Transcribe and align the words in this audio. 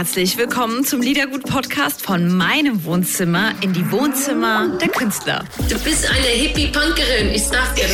herzlich 0.00 0.38
willkommen 0.38 0.82
zum 0.82 1.02
Liedergut-Podcast 1.02 2.00
von 2.00 2.34
meinem 2.34 2.84
Wohnzimmer 2.84 3.52
in 3.60 3.74
die 3.74 3.92
Wohnzimmer 3.92 4.78
der 4.80 4.88
Künstler. 4.88 5.44
Du 5.68 5.78
bist 5.80 6.08
eine 6.08 6.26
Hippie-Punkerin, 6.26 7.28
ich 7.34 7.44
sag 7.44 7.74
dir 7.74 7.84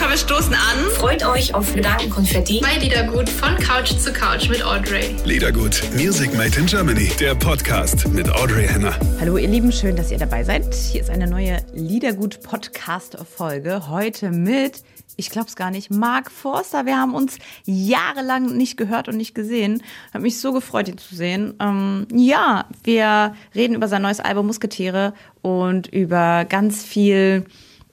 Komm, 0.00 0.10
wir 0.10 0.16
stoßen 0.16 0.52
an. 0.52 0.90
Freut 0.96 1.24
euch 1.24 1.54
auf 1.54 1.72
Gedankenkonfetti. 1.72 2.60
Bei 2.60 2.78
Liedergut 2.78 3.28
von 3.28 3.54
Couch 3.58 3.92
zu 3.92 4.12
Couch 4.12 4.48
mit 4.48 4.64
Audrey. 4.64 5.14
Liedergut, 5.24 5.80
Music 5.94 6.34
Made 6.34 6.58
in 6.58 6.66
Germany, 6.66 7.12
der 7.20 7.36
Podcast 7.36 8.08
mit 8.08 8.28
Audrey 8.28 8.66
Henner. 8.66 8.98
Hallo 9.20 9.36
ihr 9.36 9.46
Lieben, 9.46 9.70
schön, 9.70 9.94
dass 9.94 10.10
ihr 10.10 10.18
dabei 10.18 10.42
seid. 10.42 10.74
Hier 10.74 11.02
ist 11.02 11.10
eine 11.10 11.28
neue 11.28 11.58
Liedergut-Podcast-Folge. 11.74 13.88
Heute 13.88 14.32
mit 14.32 14.82
ich 15.16 15.30
glaube 15.30 15.48
es 15.48 15.56
gar 15.56 15.70
nicht, 15.70 15.90
Mark 15.90 16.30
Forster. 16.30 16.86
Wir 16.86 16.96
haben 16.96 17.14
uns 17.14 17.38
jahrelang 17.64 18.56
nicht 18.56 18.76
gehört 18.76 19.08
und 19.08 19.16
nicht 19.16 19.34
gesehen. 19.34 19.82
Hat 20.12 20.22
mich 20.22 20.40
so 20.40 20.52
gefreut, 20.52 20.88
ihn 20.88 20.98
zu 20.98 21.14
sehen. 21.14 21.54
Ähm, 21.60 22.06
ja, 22.12 22.66
wir 22.84 23.34
reden 23.54 23.74
über 23.74 23.88
sein 23.88 24.02
neues 24.02 24.20
Album 24.20 24.46
Musketiere 24.46 25.14
und 25.42 25.86
über 25.88 26.44
ganz 26.44 26.84
viel 26.84 27.46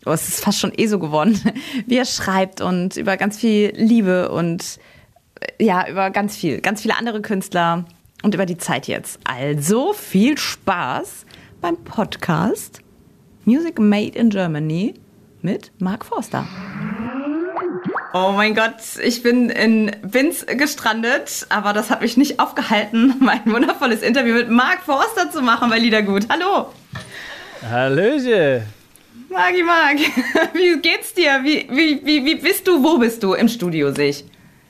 oh, 0.05 0.11
es 0.11 0.27
ist 0.27 0.43
fast 0.43 0.59
schon 0.59 0.71
eh 0.75 0.87
so 0.87 0.99
geworden, 0.99 1.39
wie 1.85 1.97
er 1.97 2.05
schreibt 2.05 2.61
und 2.61 2.97
über 2.97 3.17
ganz 3.17 3.37
viel 3.37 3.73
Liebe 3.75 4.31
und 4.31 4.79
äh, 5.39 5.63
ja, 5.63 5.87
über 5.87 6.09
ganz 6.09 6.35
viel, 6.35 6.61
ganz 6.61 6.81
viele 6.81 6.95
andere 6.97 7.21
Künstler 7.21 7.85
und 8.23 8.33
über 8.33 8.45
die 8.45 8.57
Zeit 8.57 8.87
jetzt. 8.87 9.19
Also 9.25 9.93
viel 9.93 10.37
Spaß 10.37 11.25
beim 11.61 11.77
Podcast 11.83 12.81
Music 13.45 13.79
Made 13.79 14.17
in 14.17 14.29
Germany 14.29 14.93
mit 15.41 15.71
Mark 15.79 16.05
Forster. 16.05 16.47
Oh 18.19 18.31
mein 18.31 18.55
Gott, 18.55 18.73
ich 19.03 19.21
bin 19.21 19.51
in 19.51 19.91
Binz 20.01 20.43
gestrandet, 20.47 21.45
aber 21.49 21.71
das 21.71 21.91
hat 21.91 22.01
mich 22.01 22.17
nicht 22.17 22.39
aufgehalten, 22.39 23.13
mein 23.19 23.45
wundervolles 23.45 24.01
Interview 24.01 24.33
mit 24.33 24.49
Mark 24.49 24.79
Forster 24.83 25.29
zu 25.29 25.43
machen 25.43 25.69
bei 25.69 25.77
Liedergut. 25.77 26.25
Hallo. 26.27 26.73
Hallöche. 27.69 28.63
Magi 29.29 29.61
Mark, 29.61 29.97
wie 30.55 30.81
geht's 30.81 31.13
dir? 31.13 31.41
Wie, 31.43 31.67
wie, 31.69 32.03
wie, 32.03 32.25
wie 32.25 32.35
bist 32.35 32.67
du? 32.67 32.83
Wo 32.83 32.97
bist 32.97 33.21
du? 33.21 33.35
Im 33.35 33.47
Studio 33.47 33.91
sehe 33.91 34.09
ich. 34.09 34.25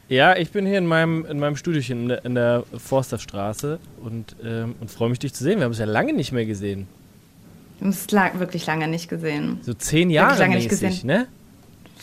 Ja, 0.10 0.36
ich 0.36 0.52
bin 0.52 0.66
hier 0.66 0.80
in 0.80 0.86
meinem, 0.86 1.26
in 1.26 1.40
meinem 1.40 1.56
Studiochen 1.56 2.02
in 2.02 2.10
der, 2.10 2.26
in 2.26 2.36
der 2.36 2.64
Forsterstraße 2.78 3.80
und, 4.04 4.36
ähm, 4.44 4.76
und 4.82 4.92
freue 4.92 5.10
mich, 5.10 5.20
dich 5.20 5.34
zu 5.34 5.46
sehen. 5.46 5.60
Wir 5.60 5.66
haben 5.66 5.72
es 5.72 5.80
ja 5.80 5.86
lange 5.86 6.12
nicht 6.12 6.34
mehr 6.34 6.46
gesehen. 6.46 6.86
Wir 7.80 7.86
haben 7.86 7.92
es 7.92 8.12
lang, 8.12 8.40
wirklich 8.40 8.66
lange 8.66 8.90
nicht 8.90 9.08
gesehen. 9.08 9.60
So 9.62 9.74
zehn 9.74 10.10
Jahre 10.10 10.38
lange 10.38 10.56
mäßig, 10.56 10.72
nicht 10.72 10.82
gesehen. 10.82 11.08
ne? 11.08 11.28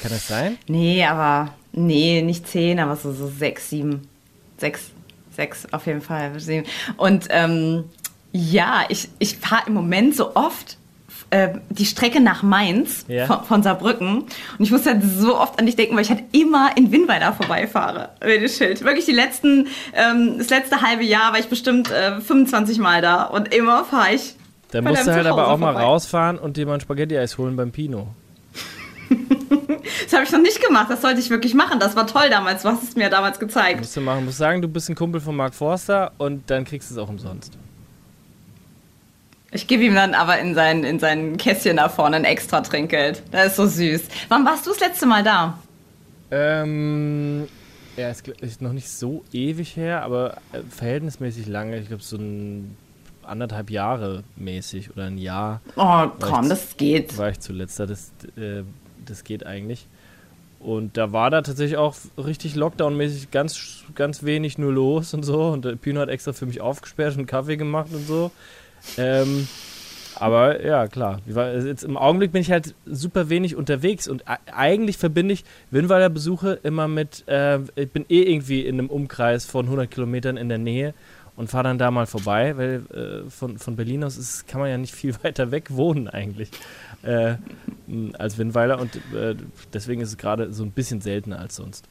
Kann 0.00 0.10
das 0.10 0.28
sein? 0.28 0.58
Nee, 0.66 1.04
aber. 1.04 1.54
Nee, 1.72 2.22
nicht 2.22 2.46
zehn, 2.46 2.78
aber 2.78 2.96
so, 2.96 3.12
so 3.12 3.28
sechs, 3.28 3.70
sieben. 3.70 4.08
Sechs. 4.58 4.90
Sechs 5.34 5.66
auf 5.72 5.86
jeden 5.86 6.00
Fall. 6.00 6.32
Und 6.96 7.26
ähm, 7.30 7.84
ja, 8.30 8.84
ich, 8.88 9.08
ich 9.18 9.36
fahre 9.38 9.64
im 9.66 9.74
Moment 9.74 10.14
so 10.14 10.36
oft 10.36 10.78
äh, 11.30 11.58
die 11.70 11.86
Strecke 11.86 12.20
nach 12.20 12.42
Mainz 12.42 13.04
ja. 13.08 13.26
von, 13.26 13.44
von, 13.44 13.62
Saarbrücken. 13.62 14.18
Und 14.18 14.60
ich 14.60 14.70
muss 14.70 14.86
halt 14.86 15.02
so 15.02 15.38
oft 15.38 15.58
an 15.58 15.66
dich 15.66 15.76
denken, 15.76 15.96
weil 15.96 16.02
ich 16.02 16.10
halt 16.10 16.22
immer 16.32 16.70
in 16.76 16.92
Winnweiler 16.92 17.32
vorbeifahre 17.32 18.10
mit 18.24 18.42
dem 18.42 18.48
Schild. 18.48 18.84
Wirklich 18.84 19.06
die 19.06 19.12
letzten, 19.12 19.66
ähm, 19.94 20.38
das 20.38 20.50
letzte 20.50 20.82
halbe 20.82 21.02
Jahr 21.02 21.32
war 21.32 21.40
ich 21.40 21.48
bestimmt 21.48 21.90
äh, 21.90 22.20
25 22.20 22.78
Mal 22.78 23.02
da 23.02 23.24
und 23.24 23.52
immer 23.52 23.84
fahre 23.84 24.14
ich. 24.14 24.36
Dann 24.70 24.84
musst 24.84 25.06
du 25.06 25.12
halt 25.14 25.26
aber 25.26 25.46
auch 25.46 25.58
vorbei. 25.58 25.72
mal 25.72 25.82
rausfahren 25.82 26.38
und 26.38 26.56
dir 26.56 26.66
mal 26.66 26.74
ein 26.74 26.80
Spaghetti-Eis 26.80 27.38
holen 27.38 27.56
beim 27.56 27.72
Pino. 27.72 28.08
Das 30.04 30.12
habe 30.12 30.24
ich 30.24 30.32
noch 30.32 30.40
nicht 30.40 30.64
gemacht. 30.64 30.90
Das 30.90 31.02
sollte 31.02 31.20
ich 31.20 31.30
wirklich 31.30 31.54
machen. 31.54 31.78
Das 31.80 31.96
war 31.96 32.06
toll 32.06 32.30
damals. 32.30 32.62
Du 32.62 32.68
hast 32.68 32.82
es 32.82 32.96
mir 32.96 33.10
damals 33.10 33.38
gezeigt. 33.38 33.80
Musst 33.80 33.96
du 33.96 34.00
machen. 34.00 34.24
Musst 34.24 34.38
sagen, 34.38 34.62
du 34.62 34.68
bist 34.68 34.88
ein 34.88 34.94
Kumpel 34.94 35.20
von 35.20 35.36
Mark 35.36 35.54
Forster 35.54 36.12
und 36.18 36.50
dann 36.50 36.64
kriegst 36.64 36.90
du 36.90 36.94
es 36.94 36.98
auch 36.98 37.08
umsonst. 37.08 37.56
Ich 39.54 39.68
gebe 39.68 39.84
ihm 39.84 39.94
dann 39.94 40.14
aber 40.14 40.38
in 40.40 40.54
sein, 40.54 40.82
in 40.82 40.98
sein 40.98 41.36
Kästchen 41.36 41.76
da 41.76 41.88
vorne 41.88 42.16
ein 42.16 42.24
extra 42.24 42.60
Trinkgeld. 42.60 43.22
Das 43.30 43.48
ist 43.48 43.56
so 43.56 43.66
süß. 43.66 44.02
Wann 44.28 44.44
warst 44.44 44.66
du 44.66 44.70
das 44.70 44.80
letzte 44.80 45.06
Mal 45.06 45.22
da? 45.22 45.58
Ähm, 46.32 47.46
ja, 47.96 48.10
ist, 48.10 48.26
ist 48.26 48.62
noch 48.62 48.72
nicht 48.72 48.88
so 48.88 49.22
ewig 49.32 49.76
her, 49.76 50.02
aber 50.02 50.38
äh, 50.52 50.62
verhältnismäßig 50.68 51.46
lange. 51.46 51.78
Ich 51.78 51.86
glaube, 51.86 52.02
so 52.02 52.16
ein 52.16 52.76
anderthalb 53.22 53.70
Jahre 53.70 54.24
mäßig 54.34 54.90
oder 54.90 55.04
ein 55.04 55.18
Jahr. 55.18 55.60
Oh, 55.76 56.08
komm, 56.20 56.48
das 56.48 56.76
geht. 56.76 57.16
War 57.16 57.30
ich 57.30 57.38
zuletzt 57.38 57.78
da. 57.78 57.86
Das, 57.86 58.12
äh, 58.36 58.62
das 59.10 59.24
geht 59.24 59.46
eigentlich. 59.46 59.86
Und 60.60 60.96
da 60.96 61.12
war 61.12 61.30
da 61.30 61.42
tatsächlich 61.42 61.76
auch 61.76 61.94
richtig 62.16 62.54
Lockdown-mäßig 62.54 63.30
ganz, 63.30 63.84
ganz 63.94 64.22
wenig 64.22 64.56
nur 64.56 64.72
los 64.72 65.12
und 65.12 65.22
so. 65.22 65.48
Und 65.48 65.66
der 65.66 65.76
Pino 65.76 66.00
hat 66.00 66.08
extra 66.08 66.32
für 66.32 66.46
mich 66.46 66.62
aufgesperrt 66.62 67.18
und 67.18 67.26
Kaffee 67.26 67.58
gemacht 67.58 67.88
und 67.92 68.06
so. 68.06 68.30
Ähm, 68.96 69.46
aber 70.16 70.64
ja, 70.64 70.86
klar. 70.86 71.20
Jetzt 71.26 71.84
Im 71.84 71.96
Augenblick 71.96 72.32
bin 72.32 72.40
ich 72.40 72.50
halt 72.50 72.74
super 72.86 73.28
wenig 73.28 73.56
unterwegs 73.56 74.08
und 74.08 74.24
eigentlich 74.46 74.96
verbinde 74.96 75.34
ich 75.34 75.44
Winnweiler 75.70 76.08
Besuche 76.08 76.60
immer 76.62 76.88
mit, 76.88 77.24
äh, 77.26 77.58
ich 77.74 77.90
bin 77.90 78.06
eh 78.08 78.22
irgendwie 78.22 78.62
in 78.62 78.78
einem 78.78 78.88
Umkreis 78.88 79.44
von 79.44 79.66
100 79.66 79.90
Kilometern 79.90 80.36
in 80.36 80.48
der 80.48 80.58
Nähe 80.58 80.94
und 81.36 81.50
fahre 81.50 81.64
dann 81.64 81.78
da 81.78 81.90
mal 81.90 82.06
vorbei, 82.06 82.56
weil 82.56 83.24
äh, 83.26 83.30
von, 83.30 83.58
von 83.58 83.76
Berlin 83.76 84.04
aus 84.04 84.16
ist, 84.16 84.46
kann 84.46 84.60
man 84.60 84.70
ja 84.70 84.78
nicht 84.78 84.94
viel 84.94 85.14
weiter 85.22 85.50
weg 85.50 85.76
wohnen 85.76 86.08
eigentlich 86.08 86.50
äh, 87.02 87.34
als 88.18 88.38
Winnweiler 88.38 88.80
und 88.80 88.96
äh, 89.14 89.34
deswegen 89.72 90.00
ist 90.00 90.10
es 90.10 90.16
gerade 90.16 90.52
so 90.52 90.64
ein 90.64 90.70
bisschen 90.70 91.00
seltener 91.00 91.38
als 91.40 91.56
sonst. 91.56 91.86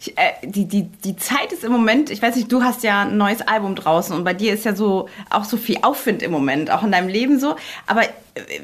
Ich, 0.00 0.16
äh, 0.18 0.32
die, 0.42 0.66
die, 0.66 0.84
die 0.84 1.16
Zeit 1.16 1.52
ist 1.52 1.62
im 1.62 1.72
Moment, 1.72 2.10
ich 2.10 2.20
weiß 2.20 2.34
nicht, 2.34 2.50
du 2.50 2.62
hast 2.62 2.82
ja 2.82 3.02
ein 3.02 3.16
neues 3.16 3.42
Album 3.42 3.76
draußen 3.76 4.14
und 4.14 4.24
bei 4.24 4.34
dir 4.34 4.52
ist 4.52 4.64
ja 4.64 4.74
so 4.74 5.08
auch 5.30 5.44
so 5.44 5.56
viel 5.56 5.78
Aufwind 5.82 6.22
im 6.22 6.32
Moment, 6.32 6.70
auch 6.70 6.82
in 6.82 6.90
deinem 6.90 7.08
Leben 7.08 7.38
so. 7.38 7.56
Aber 7.86 8.02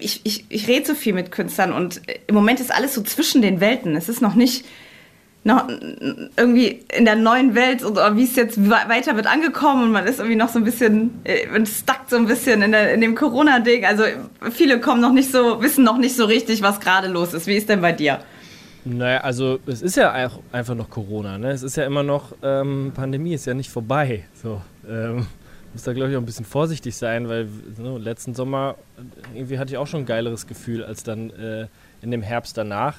ich, 0.00 0.22
ich, 0.25 0.44
ich 0.48 0.66
rede 0.66 0.86
so 0.86 0.94
viel 0.94 1.12
mit 1.12 1.30
Künstlern 1.30 1.72
und 1.72 2.02
im 2.26 2.34
Moment 2.34 2.58
ist 2.58 2.75
alles 2.75 2.94
so 2.94 3.02
zwischen 3.02 3.42
den 3.42 3.60
Welten. 3.60 3.94
Es 3.94 4.08
ist 4.08 4.20
noch 4.20 4.34
nicht 4.34 4.64
noch 5.48 5.66
irgendwie 6.36 6.84
in 6.97 7.04
der 7.06 7.16
neuen 7.16 7.54
Welt 7.54 7.84
oder 7.84 8.16
wie 8.16 8.25
es 8.25 8.36
jetzt 8.36 8.70
weiter 8.70 9.16
wird 9.16 9.26
angekommen 9.26 9.84
und 9.84 9.92
man 9.92 10.06
ist 10.06 10.19
irgendwie 10.19 10.36
noch 10.36 10.50
so 10.50 10.59
ein 10.59 10.64
bisschen, 10.64 11.20
äh, 11.25 11.47
man 11.47 11.66
stackt 11.66 12.10
so 12.10 12.16
ein 12.16 12.26
bisschen 12.26 12.62
in, 12.62 12.72
der, 12.72 12.92
in 12.92 13.00
dem 13.00 13.14
Corona-Ding. 13.14 13.84
Also 13.84 14.04
viele 14.50 14.78
kommen 14.78 15.00
noch 15.00 15.12
nicht 15.12 15.32
so, 15.32 15.60
wissen 15.62 15.84
noch 15.84 15.97
nicht 15.98 16.14
so 16.14 16.26
richtig, 16.26 16.62
was 16.62 16.81
gerade 16.81 17.08
los 17.08 17.34
ist. 17.34 17.47
Wie 17.47 17.56
ist 17.56 17.69
denn 17.69 17.81
bei 17.81 17.92
dir? 17.92 18.20
Naja, 18.84 19.20
also 19.20 19.58
es 19.66 19.82
ist 19.82 19.97
ja 19.97 20.26
auch 20.26 20.41
einfach 20.53 20.75
noch 20.75 20.91
Corona, 20.91 21.38
ne? 21.38 21.50
Es 21.50 21.62
ist 21.62 21.76
ja 21.76 21.84
immer 21.84 22.03
noch, 22.03 22.34
ähm, 22.42 22.92
Pandemie 22.94 23.34
ist 23.34 23.47
ja 23.47 23.54
nicht 23.54 23.70
vorbei. 23.70 24.25
So, 24.34 24.60
ähm, 24.88 25.26
muss 25.72 25.82
da 25.82 25.92
glaube 25.94 26.10
ich 26.10 26.16
auch 26.16 26.20
ein 26.20 26.26
bisschen 26.26 26.44
vorsichtig 26.44 26.94
sein, 26.94 27.28
weil 27.28 27.48
so, 27.76 27.97
letzten 27.97 28.34
Sommer 28.34 28.76
irgendwie 29.34 29.58
hatte 29.58 29.72
ich 29.72 29.78
auch 29.78 29.87
schon 29.87 30.00
ein 30.00 30.06
geileres 30.06 30.47
Gefühl 30.47 30.84
als 30.84 31.03
dann 31.03 31.31
äh, 31.31 31.66
in 32.03 32.10
dem 32.10 32.22
Herbst 32.22 32.56
danach. 32.56 32.98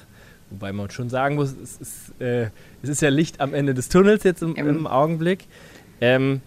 Wobei 0.50 0.72
man 0.72 0.90
schon 0.90 1.08
sagen 1.08 1.36
muss, 1.36 1.54
es 1.62 1.76
ist, 1.76 2.20
äh, 2.20 2.50
es 2.82 2.88
ist 2.88 3.02
ja 3.02 3.08
Licht 3.08 3.40
am 3.40 3.54
Ende 3.54 3.72
des 3.72 3.88
Tunnels 3.88 4.24
jetzt 4.24 4.42
im, 4.42 4.56
im 4.56 4.86
Augenblick. 4.86 5.46
Ähm, 6.00 6.40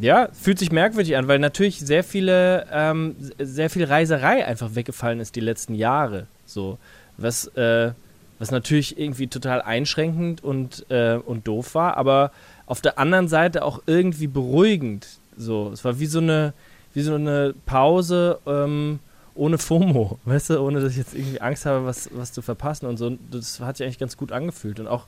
ja, 0.00 0.28
fühlt 0.32 0.58
sich 0.58 0.72
merkwürdig 0.72 1.16
an, 1.16 1.28
weil 1.28 1.38
natürlich 1.38 1.80
sehr 1.80 2.04
viele, 2.04 2.66
ähm, 2.72 3.16
sehr 3.38 3.70
viel 3.70 3.84
Reiserei 3.84 4.44
einfach 4.46 4.74
weggefallen 4.74 5.20
ist 5.20 5.36
die 5.36 5.40
letzten 5.40 5.74
Jahre. 5.74 6.26
So, 6.44 6.78
was, 7.16 7.46
äh, 7.56 7.92
was 8.38 8.50
natürlich 8.50 8.98
irgendwie 8.98 9.26
total 9.26 9.62
einschränkend 9.62 10.42
und, 10.42 10.86
äh, 10.90 11.14
und 11.14 11.46
doof 11.46 11.74
war, 11.74 11.96
aber 11.96 12.32
auf 12.66 12.80
der 12.80 12.98
anderen 12.98 13.28
Seite 13.28 13.64
auch 13.64 13.82
irgendwie 13.86 14.26
beruhigend. 14.26 15.06
So, 15.36 15.70
es 15.72 15.84
war 15.84 15.98
wie 15.98 16.06
so 16.06 16.20
eine, 16.20 16.52
wie 16.94 17.02
so 17.02 17.14
eine 17.14 17.54
Pause. 17.66 18.38
Ähm, 18.46 19.00
ohne 19.34 19.58
FOMO, 19.58 20.18
weißt 20.24 20.50
du, 20.50 20.60
ohne 20.60 20.80
dass 20.80 20.92
ich 20.92 20.98
jetzt 20.98 21.14
irgendwie 21.14 21.40
Angst 21.40 21.66
habe, 21.66 21.84
was, 21.86 22.10
was 22.12 22.32
zu 22.32 22.42
verpassen 22.42 22.86
und 22.86 22.96
so. 22.96 23.16
Das 23.30 23.60
hat 23.60 23.76
sich 23.76 23.86
eigentlich 23.86 23.98
ganz 23.98 24.16
gut 24.16 24.32
angefühlt. 24.32 24.80
Und 24.80 24.88
auch 24.88 25.06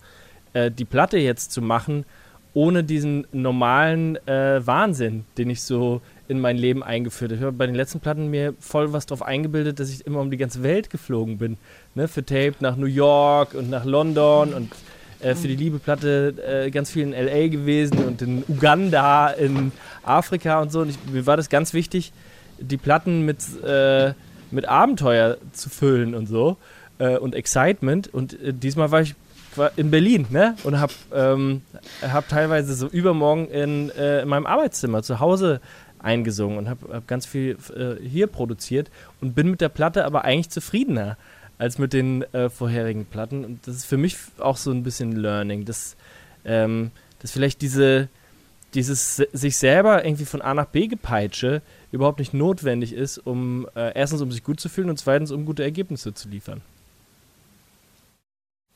äh, 0.52 0.70
die 0.70 0.84
Platte 0.84 1.18
jetzt 1.18 1.52
zu 1.52 1.62
machen, 1.62 2.04
ohne 2.54 2.84
diesen 2.84 3.26
normalen 3.32 4.16
äh, 4.28 4.60
Wahnsinn, 4.66 5.24
den 5.38 5.50
ich 5.50 5.62
so 5.62 6.02
in 6.28 6.40
mein 6.40 6.56
Leben 6.56 6.82
eingeführt 6.82 7.30
habe. 7.30 7.38
Ich 7.38 7.44
habe 7.44 7.56
bei 7.56 7.66
den 7.66 7.74
letzten 7.74 8.00
Platten 8.00 8.28
mir 8.28 8.54
voll 8.60 8.92
was 8.92 9.06
drauf 9.06 9.22
eingebildet, 9.22 9.80
dass 9.80 9.90
ich 9.90 10.06
immer 10.06 10.20
um 10.20 10.30
die 10.30 10.36
ganze 10.36 10.62
Welt 10.62 10.90
geflogen 10.90 11.38
bin. 11.38 11.56
Ne? 11.94 12.08
Für 12.08 12.24
Tape 12.24 12.54
nach 12.60 12.76
New 12.76 12.86
York 12.86 13.54
und 13.54 13.70
nach 13.70 13.84
London 13.84 14.52
und 14.52 14.70
äh, 15.20 15.34
für 15.34 15.48
die 15.48 15.56
Liebeplatte 15.56 16.34
äh, 16.66 16.70
ganz 16.70 16.90
viel 16.90 17.02
in 17.02 17.12
L.A. 17.12 17.48
gewesen 17.48 18.04
und 18.04 18.20
in 18.22 18.44
Uganda, 18.48 19.28
in 19.28 19.72
Afrika 20.02 20.60
und 20.60 20.70
so. 20.72 20.80
Und 20.80 20.90
ich, 20.90 20.98
mir 21.10 21.26
war 21.26 21.36
das 21.36 21.48
ganz 21.48 21.72
wichtig, 21.72 22.12
die 22.62 22.76
Platten 22.76 23.24
mit, 23.24 23.38
äh, 23.62 24.14
mit 24.50 24.68
Abenteuer 24.68 25.38
zu 25.52 25.70
füllen 25.70 26.14
und 26.14 26.26
so 26.26 26.56
äh, 26.98 27.16
und 27.16 27.34
Excitement. 27.34 28.12
Und 28.12 28.40
äh, 28.40 28.52
diesmal 28.52 28.90
war 28.90 29.02
ich 29.02 29.14
in 29.76 29.90
Berlin 29.90 30.26
ne? 30.30 30.56
und 30.64 30.80
habe 30.80 30.92
ähm, 31.14 31.62
hab 32.00 32.28
teilweise 32.28 32.74
so 32.74 32.86
übermorgen 32.86 33.48
in, 33.48 33.90
äh, 33.90 34.22
in 34.22 34.28
meinem 34.28 34.46
Arbeitszimmer 34.46 35.02
zu 35.02 35.20
Hause 35.20 35.60
eingesungen 35.98 36.58
und 36.58 36.68
habe 36.70 36.94
hab 36.94 37.06
ganz 37.06 37.26
viel 37.26 37.58
äh, 37.76 38.02
hier 38.02 38.26
produziert 38.28 38.90
und 39.20 39.34
bin 39.34 39.50
mit 39.50 39.60
der 39.60 39.68
Platte 39.68 40.06
aber 40.06 40.24
eigentlich 40.24 40.50
zufriedener 40.50 41.18
als 41.58 41.78
mit 41.78 41.92
den 41.92 42.22
äh, 42.32 42.48
vorherigen 42.48 43.04
Platten. 43.04 43.44
Und 43.44 43.66
das 43.66 43.76
ist 43.76 43.84
für 43.84 43.98
mich 43.98 44.16
auch 44.38 44.56
so 44.56 44.70
ein 44.70 44.82
bisschen 44.82 45.12
Learning, 45.12 45.64
dass 45.66 45.96
ähm, 46.44 46.90
dass 47.22 47.30
vielleicht 47.30 47.62
diese, 47.62 48.08
dieses 48.74 49.16
sich 49.16 49.56
selber 49.56 50.04
irgendwie 50.04 50.24
von 50.24 50.42
A 50.42 50.54
nach 50.54 50.66
B 50.66 50.86
gepeitsche 50.86 51.62
überhaupt 51.90 52.18
nicht 52.18 52.34
notwendig 52.34 52.92
ist, 52.92 53.18
um 53.18 53.66
äh, 53.76 53.92
erstens 53.94 54.22
um 54.22 54.32
sich 54.32 54.42
gut 54.42 54.60
zu 54.60 54.68
fühlen 54.68 54.90
und 54.90 54.98
zweitens 54.98 55.30
um 55.30 55.44
gute 55.44 55.62
Ergebnisse 55.62 56.14
zu 56.14 56.28
liefern. 56.28 56.62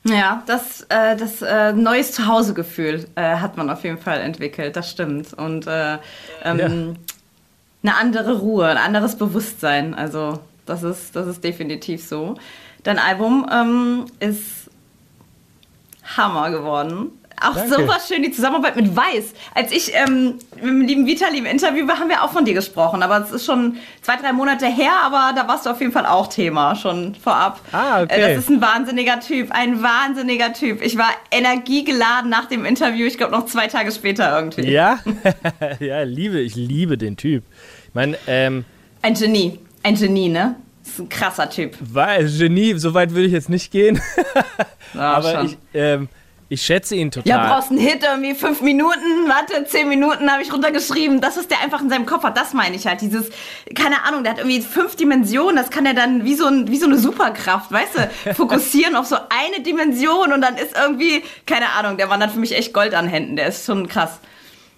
Ja, 0.04 0.42
das, 0.46 0.82
äh, 0.88 1.16
das 1.16 1.42
äh, 1.42 1.72
neues 1.72 2.12
Zuhausegefühl 2.12 3.06
äh, 3.16 3.36
hat 3.36 3.56
man 3.56 3.70
auf 3.70 3.82
jeden 3.82 3.98
Fall 3.98 4.20
entwickelt, 4.20 4.76
das 4.76 4.90
stimmt. 4.90 5.32
Und 5.34 5.66
äh, 5.66 5.98
ähm, 6.44 6.58
ja. 6.58 6.66
eine 6.66 7.96
andere 7.98 8.38
Ruhe, 8.38 8.66
ein 8.66 8.76
anderes 8.76 9.16
Bewusstsein. 9.16 9.94
Also 9.94 10.38
das 10.64 10.84
ist, 10.84 11.16
das 11.16 11.26
ist 11.26 11.42
definitiv 11.42 12.04
so. 12.06 12.36
Dein 12.84 12.98
Album 12.98 13.48
ähm, 13.52 14.04
ist 14.20 14.70
Hammer 16.16 16.50
geworden. 16.50 17.10
Auch 17.40 17.54
Danke. 17.54 17.74
super 17.74 17.98
schön 18.06 18.22
die 18.22 18.30
Zusammenarbeit 18.30 18.76
mit 18.76 18.96
Weiß. 18.96 19.34
Als 19.54 19.70
ich 19.70 19.92
ähm, 19.94 20.38
mit 20.54 20.64
dem 20.64 20.80
lieben 20.80 21.06
Vitali 21.06 21.38
im 21.38 21.46
Interview 21.46 21.86
war, 21.86 21.98
haben 21.98 22.08
wir 22.08 22.22
auch 22.22 22.32
von 22.32 22.44
dir 22.44 22.54
gesprochen. 22.54 23.02
Aber 23.02 23.18
es 23.18 23.30
ist 23.30 23.44
schon 23.44 23.76
zwei, 24.00 24.16
drei 24.16 24.32
Monate 24.32 24.66
her, 24.66 24.92
aber 25.04 25.32
da 25.34 25.46
warst 25.46 25.66
du 25.66 25.70
auf 25.70 25.80
jeden 25.80 25.92
Fall 25.92 26.06
auch 26.06 26.28
Thema, 26.28 26.74
schon 26.76 27.14
vorab. 27.14 27.60
Ah, 27.72 28.02
okay. 28.02 28.14
Äh, 28.20 28.34
das 28.34 28.44
ist 28.44 28.50
ein 28.50 28.60
wahnsinniger 28.62 29.20
Typ, 29.20 29.50
ein 29.50 29.82
wahnsinniger 29.82 30.52
Typ. 30.54 30.80
Ich 30.80 30.96
war 30.96 31.10
energiegeladen 31.30 32.30
nach 32.30 32.46
dem 32.46 32.64
Interview, 32.64 33.06
ich 33.06 33.18
glaube 33.18 33.32
noch 33.32 33.46
zwei 33.46 33.66
Tage 33.66 33.92
später 33.92 34.34
irgendwie. 34.38 34.70
Ja, 34.70 34.98
ja, 35.80 36.02
liebe, 36.02 36.40
ich 36.40 36.54
liebe 36.56 36.96
den 36.96 37.16
Typ. 37.16 37.44
Ich 37.88 37.94
meine, 37.94 38.16
ähm, 38.26 38.64
Ein 39.02 39.14
Genie, 39.14 39.58
ein 39.82 39.94
Genie, 39.94 40.28
ne? 40.30 40.56
Das 40.82 40.94
ist 40.94 41.00
ein 41.00 41.08
krasser 41.08 41.50
Typ. 41.50 41.76
Weil, 41.80 42.28
Genie, 42.30 42.74
so 42.78 42.94
weit 42.94 43.10
würde 43.10 43.26
ich 43.26 43.32
jetzt 43.32 43.48
nicht 43.50 43.70
gehen. 43.72 44.00
Ja, 44.94 45.12
aber 45.14 45.30
schon. 45.30 45.46
ich, 45.46 45.58
ähm, 45.74 46.08
ich 46.48 46.62
schätze 46.62 46.94
ihn 46.94 47.10
total. 47.10 47.28
Ja, 47.28 47.54
brauchst 47.54 47.70
einen 47.70 47.80
Hit 47.80 48.04
irgendwie 48.04 48.34
fünf 48.34 48.60
Minuten, 48.60 49.28
warte, 49.28 49.64
zehn 49.64 49.88
Minuten 49.88 50.30
habe 50.30 50.42
ich 50.42 50.52
runtergeschrieben. 50.52 51.20
Das, 51.20 51.36
was 51.36 51.48
der 51.48 51.60
einfach 51.60 51.80
in 51.80 51.90
seinem 51.90 52.06
Kopf 52.06 52.22
hat, 52.22 52.36
das 52.36 52.54
meine 52.54 52.76
ich 52.76 52.86
halt. 52.86 53.00
Dieses, 53.00 53.30
keine 53.74 54.04
Ahnung, 54.04 54.22
der 54.22 54.32
hat 54.32 54.38
irgendwie 54.38 54.60
fünf 54.60 54.94
Dimensionen, 54.94 55.56
das 55.56 55.70
kann 55.70 55.86
er 55.86 55.94
dann 55.94 56.24
wie 56.24 56.34
so, 56.34 56.46
ein, 56.46 56.68
wie 56.70 56.76
so 56.76 56.86
eine 56.86 56.98
Superkraft, 56.98 57.72
weißt 57.72 57.98
du, 58.24 58.34
fokussieren 58.34 58.94
auf 58.94 59.06
so 59.06 59.16
eine 59.16 59.62
Dimension 59.62 60.32
und 60.32 60.40
dann 60.40 60.56
ist 60.56 60.76
irgendwie, 60.76 61.24
keine 61.46 61.70
Ahnung, 61.70 61.96
der 61.96 62.06
Mann 62.06 62.22
hat 62.22 62.30
für 62.30 62.40
mich 62.40 62.56
echt 62.56 62.72
Gold 62.72 62.94
an 62.94 63.08
Händen, 63.08 63.36
der 63.36 63.48
ist 63.48 63.66
schon 63.66 63.88
krass. 63.88 64.20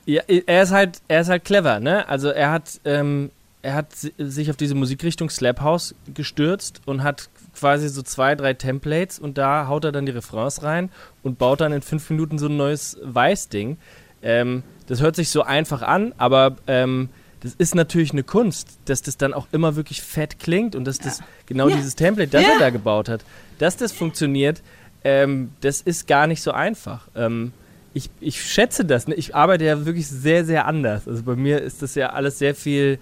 Ja, 0.06 0.23
er 0.26 0.62
ist 0.62 0.71
halt, 0.71 1.03
er 1.09 1.21
ist 1.21 1.29
halt 1.29 1.44
clever, 1.44 1.81
ne? 1.81 2.09
Also 2.09 2.31
er 2.31 2.50
hat, 2.50 2.81
ähm, 2.87 3.31
er 3.62 3.75
hat 3.75 3.88
sich 3.94 4.50
auf 4.50 4.56
diese 4.56 4.75
Musikrichtung 4.75 5.31
Slap 5.31 5.60
House 5.60 5.94
gestürzt 6.14 6.81
und 6.87 7.02
hat 7.02 7.28
quasi 7.55 7.88
so 7.88 8.02
zwei, 8.02 8.34
drei 8.34 8.55
Templates 8.55 9.19
und 9.19 9.37
da 9.37 9.66
haut 9.66 9.84
er 9.84 9.93
dann 9.93 10.06
die 10.06 10.12
Refrains 10.12 10.62
rein 10.62 10.90
und 11.22 11.38
baut 11.38 11.60
dann 11.60 11.72
in 11.72 11.82
fünf 11.82 12.08
Minuten 12.10 12.38
so 12.38 12.46
ein 12.46 12.56
neues 12.56 12.99
Weißding. 13.02 13.76
Ähm, 14.22 14.62
das 14.87 15.00
hört 15.00 15.16
sich 15.16 15.31
so 15.31 15.43
einfach 15.43 15.82
an, 15.82 16.14
aber 16.19 16.56
ähm, 16.66 17.08
das 17.40 17.55
ist 17.55 17.75
natürlich 17.75 18.12
eine 18.12 18.22
Kunst, 18.22 18.78
dass 18.84 19.02
das 19.02 19.16
dann 19.16 19.34
auch 19.34 19.46
immer 19.52 19.76
wirklich 19.76 20.02
fett 20.02 20.38
klingt 20.38 20.75
und 20.75 20.84
dass 20.84 20.99
das 20.99 21.20
genau 21.46 21.69
ja. 21.69 21.76
dieses 21.76 21.96
Template, 21.96 22.31
das 22.31 22.43
ja. 22.43 22.52
er 22.54 22.58
da 22.58 22.70
gebaut 22.70 23.08
hat, 23.08 23.25
dass 23.58 23.76
das 23.76 23.93
funktioniert, 23.93 24.62
ähm, 25.04 25.50
das 25.61 25.81
ist 25.81 26.06
gar 26.06 26.26
nicht 26.26 26.43
so 26.43 26.52
einfach. 26.52 27.08
Ähm, 27.14 27.52
ich, 27.94 28.11
ich 28.20 28.43
schätze 28.43 28.84
das. 28.84 29.08
Ne? 29.08 29.14
Ich 29.14 29.34
arbeite 29.34 29.64
ja 29.64 29.84
wirklich 29.84 30.06
sehr, 30.06 30.44
sehr 30.44 30.66
anders. 30.66 31.08
Also 31.08 31.22
bei 31.22 31.37
mir 31.37 31.61
ist 31.61 31.82
das 31.82 31.94
ja 31.94 32.11
alles 32.11 32.38
sehr 32.38 32.54
viel 32.54 32.99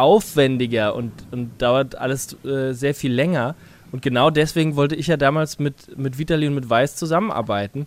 aufwendiger 0.00 0.94
und, 0.94 1.12
und 1.30 1.60
dauert 1.60 1.96
alles 1.96 2.36
äh, 2.44 2.72
sehr 2.72 2.94
viel 2.94 3.12
länger. 3.12 3.54
Und 3.92 4.02
genau 4.02 4.30
deswegen 4.30 4.76
wollte 4.76 4.94
ich 4.94 5.08
ja 5.08 5.16
damals 5.16 5.58
mit, 5.58 5.96
mit 5.98 6.18
Vitali 6.18 6.46
und 6.46 6.54
mit 6.54 6.70
Weiß 6.70 6.96
zusammenarbeiten. 6.96 7.86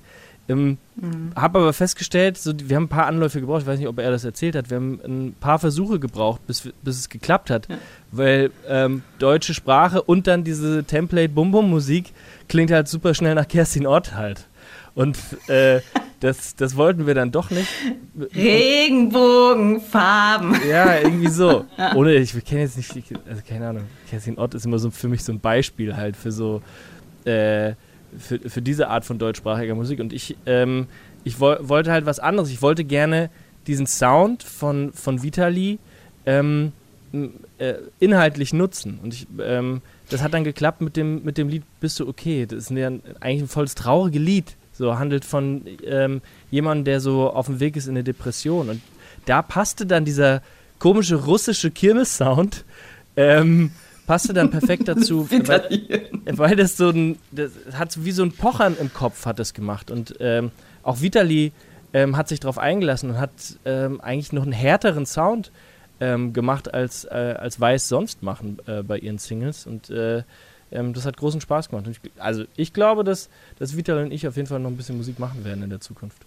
Ähm, 0.50 0.78
mhm. 0.98 1.32
Habe 1.36 1.60
aber 1.60 1.72
festgestellt, 1.72 2.38
so, 2.38 2.52
wir 2.56 2.76
haben 2.76 2.84
ein 2.84 2.90
paar 2.90 3.08
Anläufe 3.08 3.40
gebraucht, 3.40 3.62
ich 3.62 3.68
weiß 3.68 3.80
nicht, 3.80 3.88
ob 3.88 3.98
er 4.00 4.12
das 4.12 4.26
erzählt 4.26 4.56
hat, 4.56 4.70
wir 4.70 4.76
haben 4.76 5.00
ein 5.04 5.36
paar 5.40 5.58
Versuche 5.58 6.00
gebraucht, 6.00 6.46
bis, 6.46 6.70
bis 6.82 7.00
es 7.00 7.10
geklappt 7.10 7.50
hat. 7.50 7.70
Ja. 7.70 7.78
Weil 8.12 8.52
ähm, 8.68 9.04
deutsche 9.20 9.54
Sprache 9.54 10.02
und 10.02 10.28
dann 10.28 10.44
diese 10.44 10.84
Template-Bum-Bum-Musik 10.84 12.12
klingt 12.50 12.72
halt 12.72 12.90
super 12.90 13.14
schnell 13.14 13.36
nach 13.36 13.48
Kerstin 13.48 13.88
Ott 13.88 14.16
halt. 14.16 14.48
Und 14.96 15.18
äh, 15.48 15.80
das, 16.24 16.56
das 16.56 16.78
wollten 16.78 17.06
wir 17.06 17.16
dann 17.16 17.32
doch 17.32 17.50
nicht. 17.50 17.68
Regenbogenfarben. 18.34 20.56
Ja, 20.70 21.00
irgendwie 21.00 21.28
so. 21.28 21.66
Ohne, 21.96 22.14
ich 22.14 22.32
kenne 22.46 22.62
jetzt 22.62 22.78
nicht, 22.78 22.94
also 23.28 23.42
keine 23.46 23.68
Ahnung, 23.68 23.84
Kerstin 24.10 24.38
Ott 24.38 24.54
ist 24.54 24.66
immer 24.66 24.80
so 24.80 24.90
für 24.90 25.10
mich 25.10 25.22
so 25.22 25.34
ein 25.34 25.42
Beispiel 25.42 25.98
halt 25.98 26.16
für 26.16 26.32
so, 26.32 26.62
äh, 27.26 27.74
für, 28.18 28.40
für 28.48 28.62
diese 28.62 28.88
Art 28.88 29.04
von 29.04 29.18
deutschsprachiger 29.18 29.76
Musik. 29.76 30.00
Und 30.00 30.14
ich, 30.14 30.38
ähm, 30.46 30.88
ich 31.26 31.42
wo 31.42 31.58
wollte 31.60 31.92
halt 31.92 32.06
was 32.06 32.20
anderes. 32.20 32.52
Ich 32.52 32.62
wollte 32.62 32.86
gerne 32.86 33.30
diesen 33.68 33.86
Sound 33.86 34.44
von, 34.44 34.94
von 34.94 35.24
Vitali 35.24 35.78
ähm, 36.26 36.72
äh, 37.58 37.74
inhaltlich 38.00 38.54
nutzen. 38.54 38.98
Und 39.04 39.14
ich, 39.14 39.28
ähm, 39.42 39.82
das 40.10 40.24
hat 40.24 40.34
dann 40.34 40.46
geklappt 40.46 40.80
mit 40.80 40.96
dem, 40.96 41.22
mit 41.26 41.38
dem 41.38 41.50
Lied 41.50 41.64
Bist 41.82 42.00
du 42.00 42.08
okay? 42.08 42.46
Das 42.46 42.60
ist 42.60 42.72
ja 42.72 42.88
eigentlich 43.20 43.42
ein 43.42 43.50
volles 43.50 43.76
trauriges 43.76 44.22
Lied 44.22 44.56
so 44.74 44.98
handelt 44.98 45.24
von 45.24 45.64
ähm, 45.86 46.22
jemandem, 46.52 46.86
der 46.86 47.00
so 47.00 47.30
auf 47.30 47.46
dem 47.46 47.60
Weg 47.60 47.76
ist 47.76 47.86
in 47.86 47.92
eine 47.92 48.04
Depression. 48.04 48.70
Und 48.70 48.82
da 49.26 49.42
passte 49.42 49.86
dann 49.86 50.04
dieser 50.04 50.42
komische 50.80 51.16
russische 51.16 51.72
Kirmes-Sound, 51.72 52.66
ähm, 53.16 53.72
passte 54.06 54.34
dann 54.34 54.50
perfekt 54.50 54.88
dazu, 54.88 55.30
weil, 55.46 56.04
weil, 56.26 56.56
das 56.56 56.76
so 56.76 56.90
ein, 56.90 57.18
das 57.32 57.52
hat 57.74 58.04
wie 58.04 58.12
so 58.12 58.24
ein 58.24 58.32
Pochern 58.32 58.76
im 58.80 58.94
Kopf 58.94 59.26
hat 59.26 59.40
das 59.40 59.54
gemacht. 59.54 59.92
Und 59.92 60.16
ähm, 60.20 60.52
auch 60.82 61.02
Vitali 61.02 61.54
ähm, 61.94 62.18
hat 62.18 62.28
sich 62.28 62.40
darauf 62.40 62.58
eingelassen 62.58 63.12
und 63.12 63.20
hat 63.20 63.32
ähm, 63.66 64.02
eigentlich 64.02 64.34
noch 64.34 64.44
einen 64.44 64.52
härteren 64.52 65.06
Sound 65.06 65.52
ähm, 66.00 66.34
gemacht, 66.34 66.74
als, 66.74 67.06
äh, 67.06 67.36
als 67.40 67.60
Weiß 67.60 67.88
sonst 67.88 68.24
machen 68.24 68.58
äh, 68.66 68.82
bei 68.82 68.98
ihren 68.98 69.20
Singles. 69.20 69.66
Und 69.66 69.90
äh, 69.90 70.24
ähm, 70.72 70.94
das 70.94 71.06
hat 71.06 71.18
großen 71.18 71.42
Spaß 71.42 71.70
gemacht. 71.70 71.86
Ich, 71.90 72.00
also 72.20 72.46
ich 72.56 72.74
glaube, 72.74 73.04
dass, 73.04 73.30
dass 73.60 73.78
Vital 73.78 73.98
und 73.98 74.12
ich 74.12 74.28
auf 74.28 74.36
jeden 74.36 74.48
Fall 74.48 74.60
noch 74.60 74.70
ein 74.70 74.78
bisschen 74.78 74.98
Musik 74.98 75.20
machen 75.20 75.44
werden 75.46 75.64
in 75.64 75.70
der 75.70 75.82
Zukunft. 75.82 76.18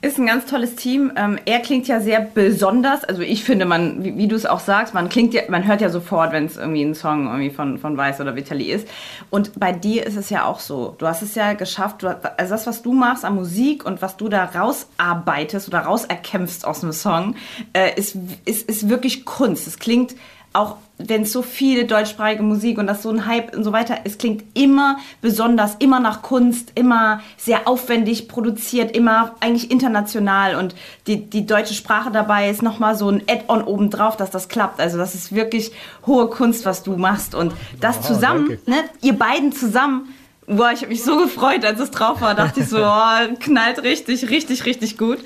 Ist 0.00 0.18
ein 0.18 0.26
ganz 0.26 0.46
tolles 0.46 0.76
Team. 0.76 1.12
Ähm, 1.14 1.38
er 1.44 1.60
klingt 1.60 1.86
ja 1.88 2.00
sehr 2.00 2.20
besonders. 2.20 3.04
Also 3.04 3.20
ich 3.20 3.44
finde, 3.44 3.66
man, 3.66 4.02
wie, 4.02 4.16
wie 4.16 4.28
du 4.28 4.34
es 4.34 4.46
auch 4.46 4.60
sagst, 4.60 4.94
man 4.94 5.10
klingt 5.10 5.34
ja, 5.34 5.42
man 5.48 5.66
hört 5.66 5.82
ja 5.82 5.90
sofort, 5.90 6.32
wenn 6.32 6.46
es 6.46 6.56
irgendwie 6.56 6.82
ein 6.82 6.94
Song 6.94 7.26
irgendwie 7.26 7.50
von, 7.50 7.78
von 7.78 7.94
Weiß 7.94 8.18
oder 8.20 8.34
Vitali 8.34 8.72
ist. 8.72 8.88
Und 9.28 9.60
bei 9.60 9.72
dir 9.72 10.06
ist 10.06 10.16
es 10.16 10.30
ja 10.30 10.46
auch 10.46 10.58
so. 10.58 10.94
Du 10.98 11.06
hast 11.06 11.20
es 11.20 11.34
ja 11.34 11.52
geschafft, 11.52 12.02
du, 12.02 12.08
also 12.08 12.54
das, 12.54 12.66
was 12.66 12.80
du 12.80 12.94
machst 12.94 13.26
an 13.26 13.34
Musik 13.34 13.84
und 13.84 14.00
was 14.00 14.16
du 14.16 14.30
da 14.30 14.44
rausarbeitest 14.46 15.68
oder 15.68 15.80
rauserkämpfst 15.80 16.64
aus 16.64 16.82
einem 16.82 16.92
Song, 16.92 17.36
äh, 17.74 17.94
ist, 17.94 18.16
ist, 18.46 18.66
ist 18.66 18.88
wirklich 18.88 19.26
Kunst. 19.26 19.66
Es 19.66 19.78
klingt 19.78 20.14
auch 20.54 20.76
wenn 20.98 21.22
es 21.22 21.32
so 21.32 21.42
viele 21.42 21.84
deutschsprachige 21.84 22.44
Musik 22.44 22.78
und 22.78 22.86
das 22.86 23.02
so 23.02 23.10
ein 23.10 23.26
Hype 23.26 23.56
und 23.56 23.64
so 23.64 23.72
weiter, 23.72 23.98
es 24.04 24.16
klingt 24.16 24.44
immer 24.54 24.98
besonders, 25.20 25.74
immer 25.80 25.98
nach 25.98 26.22
Kunst, 26.22 26.70
immer 26.76 27.20
sehr 27.36 27.66
aufwendig 27.66 28.28
produziert, 28.28 28.96
immer 28.96 29.34
eigentlich 29.40 29.72
international 29.72 30.54
und 30.54 30.76
die, 31.08 31.28
die 31.28 31.44
deutsche 31.44 31.74
Sprache 31.74 32.12
dabei 32.12 32.48
ist 32.48 32.62
nochmal 32.62 32.96
so 32.96 33.10
ein 33.10 33.22
Add-on 33.28 33.64
obendrauf, 33.64 34.16
dass 34.16 34.30
das 34.30 34.48
klappt. 34.48 34.80
Also 34.80 34.96
das 34.96 35.16
ist 35.16 35.34
wirklich 35.34 35.72
hohe 36.06 36.28
Kunst, 36.28 36.64
was 36.64 36.84
du 36.84 36.96
machst 36.96 37.34
und 37.34 37.52
das 37.80 37.96
wow, 37.96 38.06
zusammen, 38.06 38.58
ne, 38.66 38.76
ihr 39.02 39.18
beiden 39.18 39.52
zusammen, 39.52 40.14
boah, 40.46 40.70
ich 40.72 40.82
habe 40.82 40.90
mich 40.90 41.02
so 41.02 41.16
gefreut, 41.18 41.64
als 41.64 41.80
es 41.80 41.90
drauf 41.90 42.20
war, 42.20 42.36
dachte 42.36 42.60
ich 42.60 42.68
so, 42.68 42.78
oh, 42.84 43.34
knallt 43.40 43.82
richtig, 43.82 44.30
richtig, 44.30 44.64
richtig 44.66 44.96
gut. 44.96 45.18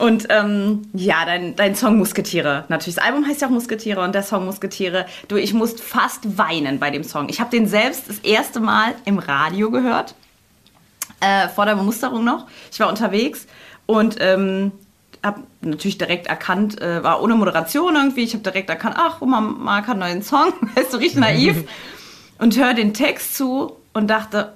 Und 0.00 0.28
ähm, 0.30 0.88
ja, 0.94 1.26
dein, 1.26 1.56
dein 1.56 1.74
Song 1.74 1.98
Musketiere. 1.98 2.64
Natürlich, 2.68 2.94
das 2.94 3.04
Album 3.04 3.26
heißt 3.26 3.42
ja 3.42 3.48
auch 3.48 3.52
Musketiere 3.52 4.00
und 4.00 4.14
der 4.14 4.22
Song 4.22 4.46
Musketiere. 4.46 5.04
Du, 5.28 5.36
ich 5.36 5.52
musste 5.52 5.82
fast 5.82 6.38
weinen 6.38 6.78
bei 6.78 6.90
dem 6.90 7.04
Song. 7.04 7.28
Ich 7.28 7.38
habe 7.38 7.50
den 7.50 7.68
selbst 7.68 8.08
das 8.08 8.18
erste 8.20 8.60
Mal 8.60 8.94
im 9.04 9.18
Radio 9.18 9.70
gehört. 9.70 10.14
Äh, 11.20 11.48
vor 11.50 11.66
der 11.66 11.74
Bemusterung 11.74 12.24
noch. 12.24 12.46
Ich 12.72 12.80
war 12.80 12.88
unterwegs 12.88 13.46
und 13.84 14.16
ähm, 14.20 14.72
habe 15.22 15.42
natürlich 15.60 15.98
direkt 15.98 16.28
erkannt, 16.28 16.80
äh, 16.80 17.04
war 17.04 17.22
ohne 17.22 17.34
Moderation 17.34 17.94
irgendwie. 17.94 18.22
Ich 18.22 18.32
habe 18.32 18.42
direkt 18.42 18.70
erkannt, 18.70 18.96
ach, 18.98 19.20
Oma 19.20 19.42
Mark 19.42 19.86
hat 19.86 20.00
einen 20.00 20.00
neuen 20.00 20.22
Song. 20.22 20.54
Ist 20.76 20.92
so 20.92 20.96
richtig 20.96 21.20
naiv. 21.20 21.64
und 22.38 22.56
höre 22.56 22.72
den 22.72 22.94
Text 22.94 23.36
zu 23.36 23.76
und 23.92 24.08
dachte, 24.08 24.54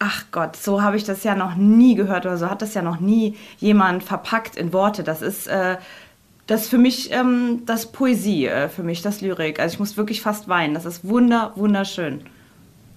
ach 0.00 0.24
Gott, 0.32 0.56
so 0.56 0.82
habe 0.82 0.96
ich 0.96 1.04
das 1.04 1.22
ja 1.22 1.36
noch 1.36 1.54
nie 1.54 1.94
gehört 1.94 2.26
oder 2.26 2.36
so 2.36 2.50
hat 2.50 2.62
das 2.62 2.74
ja 2.74 2.82
noch 2.82 2.98
nie 2.98 3.36
jemand 3.58 4.02
verpackt 4.02 4.56
in 4.56 4.72
Worte. 4.72 5.04
Das 5.04 5.22
ist 5.22 5.46
äh, 5.46 5.76
das 6.46 6.66
für 6.66 6.78
mich 6.78 7.12
ähm, 7.12 7.62
das 7.66 7.92
Poesie, 7.92 8.46
äh, 8.46 8.68
für 8.68 8.82
mich 8.82 9.02
das 9.02 9.20
Lyrik. 9.20 9.60
Also 9.60 9.74
ich 9.74 9.78
muss 9.78 9.96
wirklich 9.96 10.22
fast 10.22 10.48
weinen. 10.48 10.74
Das 10.74 10.86
ist 10.86 11.06
wunder, 11.06 11.52
wunderschön. 11.54 12.22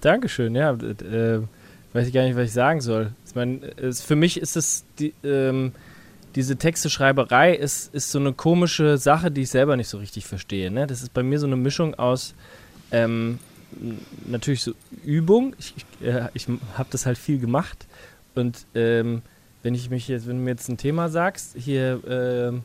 Dankeschön, 0.01 0.55
ja. 0.55 0.71
Äh, 0.71 1.41
weiß 1.91 2.07
ich 2.07 2.13
gar 2.13 2.23
nicht, 2.23 2.37
was 2.37 2.45
ich 2.45 2.53
sagen 2.53 2.81
soll. 2.81 3.11
Ich 3.27 3.35
meine, 3.35 3.59
für 3.91 4.15
mich 4.15 4.39
ist 4.39 4.55
es 4.55 4.85
die, 4.97 5.13
ähm, 5.23 5.73
diese 6.35 6.55
Texteschreiberei 6.55 7.53
ist, 7.53 7.93
ist 7.93 8.11
so 8.11 8.19
eine 8.19 8.31
komische 8.31 8.97
Sache, 8.97 9.29
die 9.29 9.41
ich 9.41 9.49
selber 9.49 9.75
nicht 9.75 9.89
so 9.89 9.97
richtig 9.97 10.25
verstehe. 10.25 10.71
Ne? 10.71 10.87
Das 10.87 11.01
ist 11.01 11.13
bei 11.13 11.21
mir 11.21 11.37
so 11.37 11.47
eine 11.47 11.57
Mischung 11.57 11.95
aus 11.95 12.33
ähm, 12.91 13.39
natürlich 14.25 14.63
so 14.63 14.73
Übung. 15.03 15.55
Ich, 15.59 15.73
ich, 15.77 16.07
äh, 16.07 16.29
ich 16.33 16.47
habe 16.77 16.89
das 16.91 17.05
halt 17.05 17.17
viel 17.17 17.39
gemacht 17.39 17.87
und 18.35 18.65
ähm, 18.75 19.21
wenn 19.61 19.75
ich 19.75 19.89
mich 19.89 20.07
jetzt, 20.07 20.27
wenn 20.27 20.37
du 20.37 20.43
mir 20.43 20.51
jetzt 20.51 20.69
ein 20.69 20.77
Thema 20.77 21.09
sagst, 21.09 21.55
hier 21.57 22.01
ähm, 22.07 22.63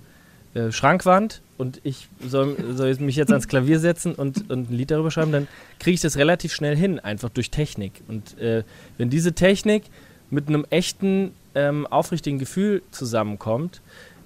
äh, 0.55 0.73
Schrankwand 0.73 1.43
und 1.57 1.81
ich 1.85 2.09
soll, 2.27 2.57
soll 2.75 2.95
mich 2.97 3.17
jetzt 3.17 3.31
ans 3.31 3.49
Klavier 3.49 3.79
setzen 3.79 4.15
und, 4.15 4.51
und 4.51 4.71
ein 4.71 4.75
Lied 4.75 4.91
darüber 4.91 5.11
schreiben, 5.11 5.31
dann 5.31 5.47
kriege 5.79 5.95
ich 5.95 6.01
das 6.01 6.17
relativ 6.17 6.53
schnell 6.53 6.77
hin, 6.77 6.99
einfach 6.99 7.29
durch 7.29 7.51
Technik. 7.51 8.03
Und 8.09 8.39
äh, 8.39 8.65
wenn 8.97 9.11
diese 9.11 9.33
Technik 9.33 9.85
mit 10.31 10.49
einem 10.49 10.67
echten, 10.71 11.33
ähm, 11.55 11.87
aufrichtigen 11.87 12.39
Gefühl 12.39 12.83
zusammenkommt 12.91 13.81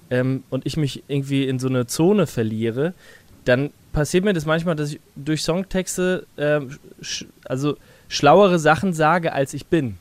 ähm, 0.09 0.43
und 0.49 0.65
ich 0.65 0.77
mich 0.77 1.03
irgendwie 1.07 1.47
in 1.47 1.59
so 1.59 1.67
eine 1.67 1.87
Zone 1.87 2.25
verliere, 2.25 2.93
dann 3.45 3.71
passiert 3.93 4.25
mir 4.25 4.33
das 4.33 4.45
manchmal, 4.45 4.75
dass 4.75 4.91
ich 4.91 4.99
durch 5.15 5.43
Songtexte 5.43 6.25
ähm, 6.37 6.77
sch 7.01 7.25
also 7.45 7.77
schlauere 8.09 8.59
Sachen 8.59 8.93
sage, 8.93 9.31
als 9.33 9.53
ich 9.53 9.67
bin. 9.67 9.97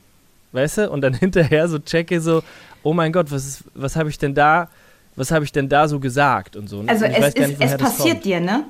Weißt 0.50 0.78
du? 0.78 0.90
Und 0.90 1.02
dann 1.02 1.14
hinterher 1.18 1.68
so 1.68 1.78
checke 1.78 2.20
so, 2.20 2.42
oh 2.82 2.92
mein 2.92 3.12
Gott, 3.12 3.30
was, 3.30 3.62
was 3.74 3.94
habe 3.96 4.10
ich 4.10 4.18
denn 4.18 4.34
da 4.34 4.68
was 5.16 5.30
habe 5.30 5.44
ich 5.44 5.52
denn 5.52 5.68
da 5.68 5.88
so 5.88 6.00
gesagt 6.00 6.56
und 6.56 6.68
so. 6.68 6.82
Ne? 6.82 6.88
Also 6.88 7.04
es, 7.04 7.34
ist, 7.34 7.60
es 7.60 7.76
passiert 7.76 8.24
dir, 8.24 8.40
ne? 8.40 8.64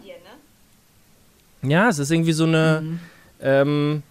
Ja, 1.62 1.88
es 1.88 1.98
ist 1.98 2.10
irgendwie 2.10 2.32
so 2.32 2.44
eine, 2.44 2.80
mhm. 2.82 3.00
ähm, 3.40 4.02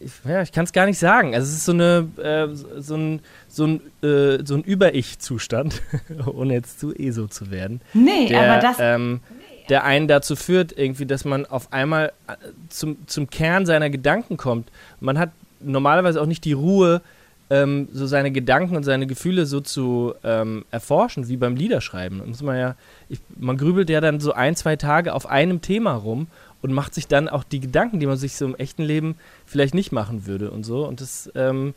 ich, 0.00 0.10
ja, 0.24 0.42
ich 0.42 0.50
kann 0.50 0.64
es 0.64 0.72
gar 0.72 0.86
nicht 0.86 0.98
sagen. 0.98 1.34
Also 1.34 1.48
es 1.48 1.58
ist 1.58 1.64
so 1.64 1.72
eine, 1.72 2.08
äh, 2.16 2.48
so 2.80 2.96
ein, 2.96 3.20
so 3.48 3.66
ein, 3.66 3.80
äh, 4.02 4.44
so 4.44 4.54
ein 4.56 4.64
Über-Ich-Zustand, 4.64 5.82
ohne 6.26 6.54
jetzt 6.54 6.80
zu 6.80 6.92
ESO 6.92 7.28
zu 7.28 7.50
werden. 7.50 7.80
Nee, 7.92 8.28
der, 8.28 8.52
aber 8.52 8.60
das... 8.60 8.76
Ähm, 8.80 9.20
der 9.68 9.84
einen 9.84 10.08
dazu 10.08 10.36
führt, 10.36 10.76
irgendwie, 10.76 11.06
dass 11.06 11.24
man 11.24 11.46
auf 11.46 11.72
einmal 11.72 12.12
äh, 12.26 12.34
zum, 12.68 13.06
zum 13.06 13.30
Kern 13.30 13.66
seiner 13.66 13.90
Gedanken 13.90 14.36
kommt. 14.36 14.70
Man 15.00 15.18
hat 15.18 15.30
normalerweise 15.60 16.20
auch 16.20 16.26
nicht 16.26 16.44
die 16.44 16.52
Ruhe, 16.52 17.00
ähm, 17.50 17.88
so 17.92 18.06
seine 18.06 18.30
Gedanken 18.30 18.76
und 18.76 18.84
seine 18.84 19.06
Gefühle 19.06 19.46
so 19.46 19.60
zu 19.60 20.14
ähm, 20.24 20.64
erforschen, 20.70 21.28
wie 21.28 21.36
beim 21.36 21.56
Liederschreiben. 21.56 22.26
muss 22.26 22.42
man 22.42 22.58
ja, 22.58 22.76
ich, 23.08 23.20
man 23.36 23.56
grübelt 23.56 23.90
ja 23.90 24.00
dann 24.00 24.20
so 24.20 24.32
ein, 24.32 24.56
zwei 24.56 24.76
Tage 24.76 25.12
auf 25.12 25.26
einem 25.26 25.60
Thema 25.60 25.94
rum 25.94 26.26
und 26.62 26.72
macht 26.72 26.94
sich 26.94 27.06
dann 27.06 27.28
auch 27.28 27.44
die 27.44 27.60
Gedanken, 27.60 28.00
die 28.00 28.06
man 28.06 28.16
sich 28.16 28.36
so 28.36 28.46
im 28.46 28.54
echten 28.56 28.82
Leben 28.82 29.16
vielleicht 29.44 29.74
nicht 29.74 29.92
machen 29.92 30.26
würde 30.26 30.50
und 30.50 30.64
so. 30.64 30.86
Und 30.86 31.00
das, 31.00 31.30
ähm, 31.34 31.74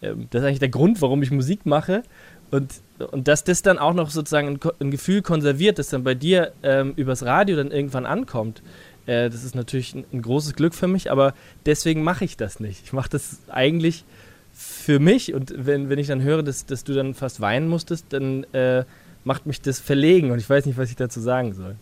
äh, 0.00 0.14
das 0.30 0.42
ist 0.42 0.46
eigentlich 0.46 0.58
der 0.60 0.68
Grund, 0.68 1.02
warum 1.02 1.22
ich 1.22 1.30
Musik 1.30 1.66
mache. 1.66 2.02
Und, 2.50 2.80
und 3.10 3.28
dass 3.28 3.44
das 3.44 3.62
dann 3.62 3.78
auch 3.78 3.94
noch 3.94 4.10
sozusagen 4.10 4.48
ein, 4.48 4.60
ein 4.80 4.90
Gefühl 4.90 5.22
konserviert, 5.22 5.78
das 5.78 5.88
dann 5.88 6.04
bei 6.04 6.14
dir 6.14 6.52
ähm, 6.62 6.94
übers 6.96 7.24
Radio 7.24 7.56
dann 7.56 7.70
irgendwann 7.70 8.06
ankommt. 8.06 8.62
Äh, 9.06 9.30
das 9.30 9.44
ist 9.44 9.54
natürlich 9.54 9.94
ein, 9.94 10.04
ein 10.12 10.22
großes 10.22 10.54
Glück 10.54 10.74
für 10.74 10.88
mich, 10.88 11.10
aber 11.10 11.34
deswegen 11.66 12.02
mache 12.02 12.24
ich 12.24 12.36
das 12.36 12.60
nicht. 12.60 12.84
Ich 12.84 12.92
mache 12.92 13.10
das 13.10 13.38
eigentlich 13.48 14.04
für 14.52 14.98
mich 14.98 15.34
und 15.34 15.54
wenn, 15.56 15.88
wenn 15.88 15.98
ich 15.98 16.08
dann 16.08 16.22
höre, 16.22 16.42
dass, 16.42 16.66
dass 16.66 16.84
du 16.84 16.92
dann 16.92 17.14
fast 17.14 17.40
weinen 17.40 17.68
musstest, 17.68 18.06
dann 18.10 18.44
äh, 18.52 18.84
macht 19.24 19.46
mich 19.46 19.60
das 19.60 19.78
verlegen 19.78 20.30
und 20.30 20.38
ich 20.38 20.48
weiß 20.48 20.66
nicht, 20.66 20.78
was 20.78 20.90
ich 20.90 20.96
dazu 20.96 21.20
sagen 21.20 21.54
soll. 21.54 21.76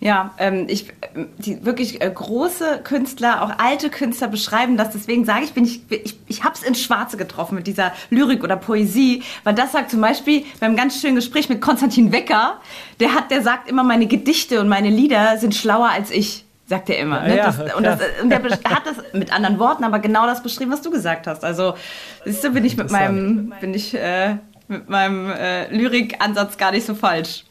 Ja, 0.00 0.34
ähm, 0.38 0.66
ich, 0.68 0.92
die 1.38 1.64
wirklich 1.64 2.00
äh, 2.02 2.10
große 2.10 2.80
Künstler, 2.84 3.42
auch 3.42 3.58
alte 3.58 3.90
Künstler 3.90 4.28
beschreiben 4.28 4.76
das. 4.76 4.90
Deswegen 4.90 5.24
sage 5.24 5.44
ich, 5.44 5.52
bin 5.52 5.64
ich, 5.64 5.80
ich, 5.90 6.18
ich 6.26 6.44
habe 6.44 6.54
es 6.54 6.62
ins 6.62 6.82
Schwarze 6.82 7.16
getroffen 7.16 7.54
mit 7.54 7.66
dieser 7.66 7.92
Lyrik 8.10 8.44
oder 8.44 8.56
Poesie, 8.56 9.22
weil 9.44 9.54
das 9.54 9.72
sagt 9.72 9.90
zum 9.90 10.00
Beispiel 10.00 10.44
beim 10.60 10.76
ganz 10.76 11.00
schönen 11.00 11.16
Gespräch 11.16 11.48
mit 11.48 11.60
Konstantin 11.60 12.12
Wecker, 12.12 12.60
der 13.00 13.14
hat, 13.14 13.30
der 13.30 13.42
sagt 13.42 13.68
immer, 13.68 13.84
meine 13.84 14.06
Gedichte 14.06 14.60
und 14.60 14.68
meine 14.68 14.90
Lieder 14.90 15.38
sind 15.38 15.54
schlauer 15.54 15.88
als 15.88 16.10
ich 16.10 16.44
sagt 16.66 16.90
er 16.90 16.98
immer. 16.98 17.20
Ne? 17.22 17.36
Ja, 17.36 17.46
das, 17.46 17.74
und, 17.74 17.84
das, 17.84 18.00
und, 18.22 18.28
der 18.28 18.42
hat 18.42 18.86
das 18.86 18.96
mit 19.12 19.32
anderen 19.32 19.58
Worten, 19.58 19.84
aber 19.84 20.00
genau 20.00 20.26
das 20.26 20.42
beschrieben, 20.42 20.72
was 20.72 20.82
du 20.82 20.90
gesagt 20.90 21.26
hast. 21.26 21.44
Also, 21.44 21.74
siehst 22.24 22.42
du, 22.42 22.50
bin 22.50 22.64
ich 22.64 22.76
mit 22.76 22.90
meinem, 22.90 23.54
bin 23.60 23.72
ich 23.72 23.94
äh, 23.94 24.36
mit 24.68 24.88
meinem 24.88 25.30
äh, 25.30 25.68
Lyrikansatz 25.74 26.56
gar 26.56 26.72
nicht 26.72 26.84
so 26.84 26.94
falsch. 26.94 27.44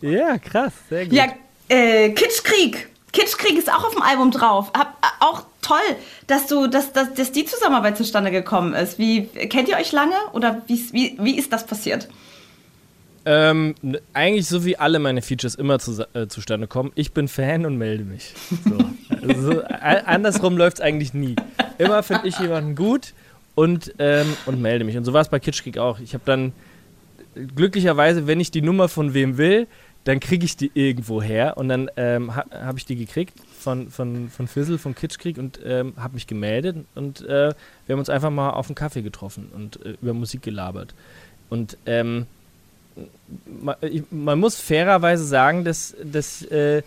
Ja, 0.00 0.36
krass, 0.38 0.72
sehr 0.88 1.04
gut. 1.04 1.14
Ja, 1.14 1.26
äh, 1.68 2.10
Kitschkrieg. 2.10 2.88
Kitschkrieg 3.12 3.58
ist 3.58 3.70
auch 3.70 3.84
auf 3.84 3.94
dem 3.94 4.02
Album 4.02 4.30
drauf. 4.30 4.72
Hab, 4.76 4.98
äh, 5.02 5.24
auch 5.24 5.44
toll, 5.62 5.78
dass 6.26 6.46
du, 6.46 6.66
dass, 6.66 6.92
dass, 6.92 7.14
dass 7.14 7.32
die 7.32 7.44
Zusammenarbeit 7.44 7.96
zustande 7.96 8.30
gekommen 8.30 8.74
ist. 8.74 8.98
Wie 8.98 9.26
kennt 9.26 9.68
ihr 9.68 9.76
euch 9.76 9.92
lange 9.92 10.16
oder 10.32 10.62
wie, 10.66 10.92
wie, 10.92 11.16
wie 11.20 11.38
ist 11.38 11.52
das 11.52 11.66
passiert? 11.66 12.08
Ähm, 13.28 13.74
eigentlich 14.12 14.46
so 14.46 14.64
wie 14.64 14.76
alle 14.76 15.00
meine 15.00 15.20
Features 15.20 15.56
immer 15.56 15.80
zu, 15.80 16.06
äh, 16.14 16.28
zustande 16.28 16.68
kommen. 16.68 16.92
Ich 16.94 17.12
bin 17.12 17.26
Fan 17.26 17.66
und 17.66 17.76
melde 17.76 18.04
mich. 18.04 18.34
So. 18.64 18.78
also, 19.28 19.62
andersrum 19.64 20.56
läuft 20.56 20.76
es 20.76 20.80
eigentlich 20.80 21.12
nie. 21.12 21.34
Immer 21.78 22.04
finde 22.04 22.28
ich 22.28 22.38
jemanden 22.38 22.76
gut 22.76 23.14
und, 23.56 23.92
ähm, 23.98 24.36
und 24.46 24.62
melde 24.62 24.84
mich. 24.84 24.96
Und 24.96 25.04
so 25.04 25.12
war 25.12 25.22
es 25.22 25.28
bei 25.28 25.40
Kitschkrieg 25.40 25.78
auch. 25.78 25.98
Ich 25.98 26.14
habe 26.14 26.22
dann 26.24 26.52
glücklicherweise, 27.56 28.28
wenn 28.28 28.38
ich 28.38 28.52
die 28.52 28.62
Nummer 28.62 28.88
von 28.88 29.12
wem 29.12 29.38
will, 29.38 29.66
dann 30.06 30.20
kriege 30.20 30.44
ich 30.44 30.56
die 30.56 30.70
irgendwo 30.72 31.20
her. 31.20 31.56
Und 31.56 31.68
dann 31.68 31.90
ähm, 31.96 32.34
ha, 32.34 32.44
habe 32.52 32.78
ich 32.78 32.86
die 32.86 32.94
gekriegt 32.94 33.34
von, 33.58 33.90
von, 33.90 34.30
von 34.30 34.46
Fizzle, 34.46 34.78
von 34.78 34.94
Kitschkrieg 34.94 35.36
und 35.36 35.58
ähm, 35.64 35.94
habe 35.96 36.14
mich 36.14 36.28
gemeldet. 36.28 36.76
Und 36.94 37.22
äh, 37.22 37.52
wir 37.86 37.92
haben 37.92 37.98
uns 37.98 38.08
einfach 38.08 38.30
mal 38.30 38.50
auf 38.50 38.68
einen 38.68 38.76
Kaffee 38.76 39.02
getroffen 39.02 39.50
und 39.52 39.84
äh, 39.84 39.96
über 40.00 40.14
Musik 40.14 40.42
gelabert. 40.42 40.94
Und 41.50 41.76
ähm, 41.86 42.26
man 44.10 44.38
muss 44.38 44.60
fairerweise 44.60 45.24
sagen, 45.24 45.64
dass, 45.64 45.96
dass 46.02 46.42
äh, 46.46 46.82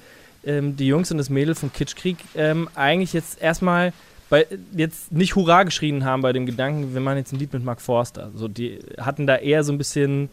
ähm, 0.45 0.77
die 0.77 0.87
Jungs 0.87 1.11
und 1.11 1.17
das 1.17 1.29
Mädel 1.29 1.55
vom 1.55 1.73
Kitschkrieg 1.73 2.17
ähm, 2.35 2.69
eigentlich 2.73 3.11
jetzt 3.11 3.41
erstmal 3.41 3.91
bei, 4.29 4.47
jetzt 4.71 5.11
nicht 5.11 5.35
Hurra 5.35 5.63
geschrien 5.63 6.05
haben 6.05 6.21
bei 6.21 6.31
dem 6.31 6.45
Gedanken, 6.45 6.93
wir 6.93 7.01
machen 7.01 7.17
jetzt 7.17 7.33
ein 7.33 7.39
Lied 7.39 7.51
mit 7.51 7.65
Mark 7.65 7.81
Forster. 7.81 8.31
So, 8.33 8.47
die 8.47 8.79
hatten 8.97 9.27
da 9.27 9.35
eher 9.35 9.65
so 9.65 9.73
ein 9.73 9.77
bisschen 9.77 10.29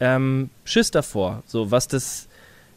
ähm, 0.00 0.48
Schiss 0.64 0.90
davor, 0.90 1.42
so 1.46 1.70
was 1.70 1.86
das, 1.86 2.28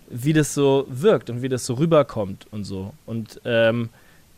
wie 0.10 0.34
das 0.34 0.54
so 0.54 0.86
wirkt 0.90 1.30
und 1.30 1.42
wie 1.42 1.50
das 1.50 1.66
so 1.66 1.76
rüberkommt 1.76 2.48
und 2.52 2.64
so. 2.64 2.94
Und 3.06 3.42
ähm, 3.46 3.90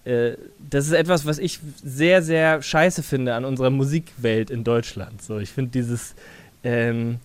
äh, 0.06 0.34
das 0.70 0.88
ist 0.88 0.94
etwas, 0.94 1.26
was 1.26 1.38
ich 1.38 1.60
sehr, 1.84 2.22
sehr 2.22 2.62
scheiße 2.62 3.04
finde 3.04 3.34
an 3.36 3.46
unserer 3.46 3.70
Musikwelt 3.70 4.50
in 4.50 4.64
Deutschland. 4.64 5.22
So, 5.22 5.40
ich 5.40 5.52
finde 5.52 5.72
dieses 5.72 6.16
ähm, 6.64 7.20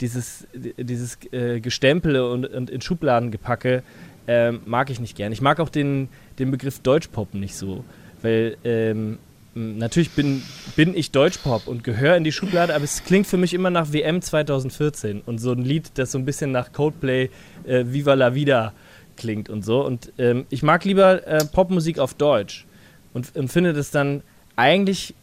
dieses, 0.00 0.46
dieses 0.54 1.18
äh, 1.32 1.60
Gestempele 1.60 2.30
und, 2.30 2.46
und 2.46 2.70
in 2.70 2.80
Schubladen 2.80 3.30
gepacke 3.30 3.82
äh, 4.26 4.52
mag 4.52 4.90
ich 4.90 5.00
nicht 5.00 5.16
gern. 5.16 5.32
Ich 5.32 5.40
mag 5.40 5.60
auch 5.60 5.68
den, 5.68 6.08
den 6.38 6.50
Begriff 6.50 6.80
Deutschpop 6.80 7.34
nicht 7.34 7.54
so, 7.54 7.84
weil 8.22 8.56
ähm, 8.64 9.18
natürlich 9.56 10.10
bin, 10.10 10.42
bin 10.76 10.96
ich 10.96 11.10
Deutschpop 11.10 11.66
und 11.66 11.82
gehöre 11.82 12.16
in 12.16 12.24
die 12.24 12.32
Schublade, 12.32 12.74
aber 12.74 12.84
es 12.84 13.04
klingt 13.04 13.26
für 13.26 13.36
mich 13.36 13.54
immer 13.54 13.70
nach 13.70 13.92
WM 13.92 14.22
2014 14.22 15.22
und 15.24 15.38
so 15.38 15.52
ein 15.52 15.64
Lied, 15.64 15.90
das 15.94 16.12
so 16.12 16.18
ein 16.18 16.24
bisschen 16.24 16.52
nach 16.52 16.72
Coldplay 16.72 17.30
äh, 17.66 17.84
Viva 17.86 18.14
la 18.14 18.34
Vida 18.34 18.72
klingt 19.16 19.48
und 19.48 19.64
so. 19.64 19.84
Und 19.84 20.12
ähm, 20.18 20.46
ich 20.50 20.62
mag 20.62 20.84
lieber 20.84 21.26
äh, 21.26 21.44
Popmusik 21.44 21.98
auf 21.98 22.14
Deutsch 22.14 22.66
und, 23.14 23.34
und 23.34 23.48
finde 23.48 23.72
das 23.72 23.90
dann 23.90 24.22
eigentlich 24.56 25.14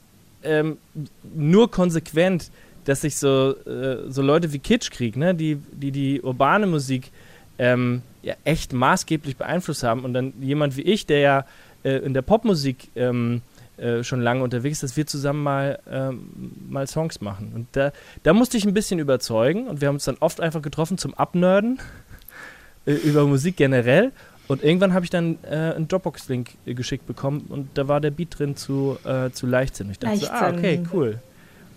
ähm, 0.43 0.77
nur 1.33 1.71
konsequent 1.71 2.51
dass 2.85 3.01
sich 3.01 3.15
so, 3.15 3.55
äh, 3.65 4.09
so 4.09 4.21
Leute 4.21 4.51
wie 4.53 4.59
Kitschkrieg, 4.59 5.15
ne, 5.15 5.33
die, 5.33 5.57
die 5.71 5.91
die 5.91 6.21
urbane 6.21 6.67
Musik 6.67 7.11
ähm, 7.59 8.01
ja 8.21 8.35
echt 8.43 8.73
maßgeblich 8.73 9.37
beeinflusst 9.37 9.83
haben 9.83 10.03
und 10.03 10.13
dann 10.13 10.33
jemand 10.41 10.75
wie 10.77 10.81
ich, 10.81 11.05
der 11.05 11.19
ja 11.19 11.45
äh, 11.83 11.97
in 11.97 12.13
der 12.13 12.21
Popmusik 12.21 12.89
ähm, 12.95 13.41
äh, 13.83 14.03
schon 14.03 14.21
lange 14.21 14.43
unterwegs 14.43 14.79
dass 14.79 14.95
wir 14.95 15.05
zusammen 15.05 15.43
mal, 15.43 15.79
ähm, 15.89 16.29
mal 16.69 16.87
Songs 16.87 17.19
machen. 17.19 17.51
Und 17.53 17.67
da, 17.73 17.91
da 18.23 18.33
musste 18.33 18.57
ich 18.57 18.65
ein 18.65 18.73
bisschen 18.73 18.99
überzeugen 18.99 19.67
und 19.67 19.81
wir 19.81 19.89
haben 19.89 19.95
uns 19.95 20.05
dann 20.05 20.17
oft 20.19 20.39
einfach 20.39 20.61
getroffen 20.61 20.97
zum 20.97 21.13
Abnörden 21.13 21.79
äh, 22.85 22.93
über 22.93 23.27
Musik 23.27 23.57
generell. 23.57 24.11
Und 24.47 24.63
irgendwann 24.63 24.93
habe 24.93 25.03
ich 25.03 25.09
dann 25.09 25.37
äh, 25.43 25.73
einen 25.75 25.87
Dropbox-Link 25.89 26.51
äh, 26.65 26.73
geschickt 26.73 27.05
bekommen 27.07 27.47
und 27.49 27.77
da 27.77 27.89
war 27.89 27.99
der 27.99 28.11
Beat 28.11 28.39
drin 28.39 28.55
zu, 28.55 28.97
zu 29.33 29.47
Leichtsinn. 29.47 29.91
Ich 29.91 29.99
dachte 29.99 30.17
so, 30.17 30.27
ah, 30.27 30.49
okay, 30.49 30.83
cool. 30.93 31.19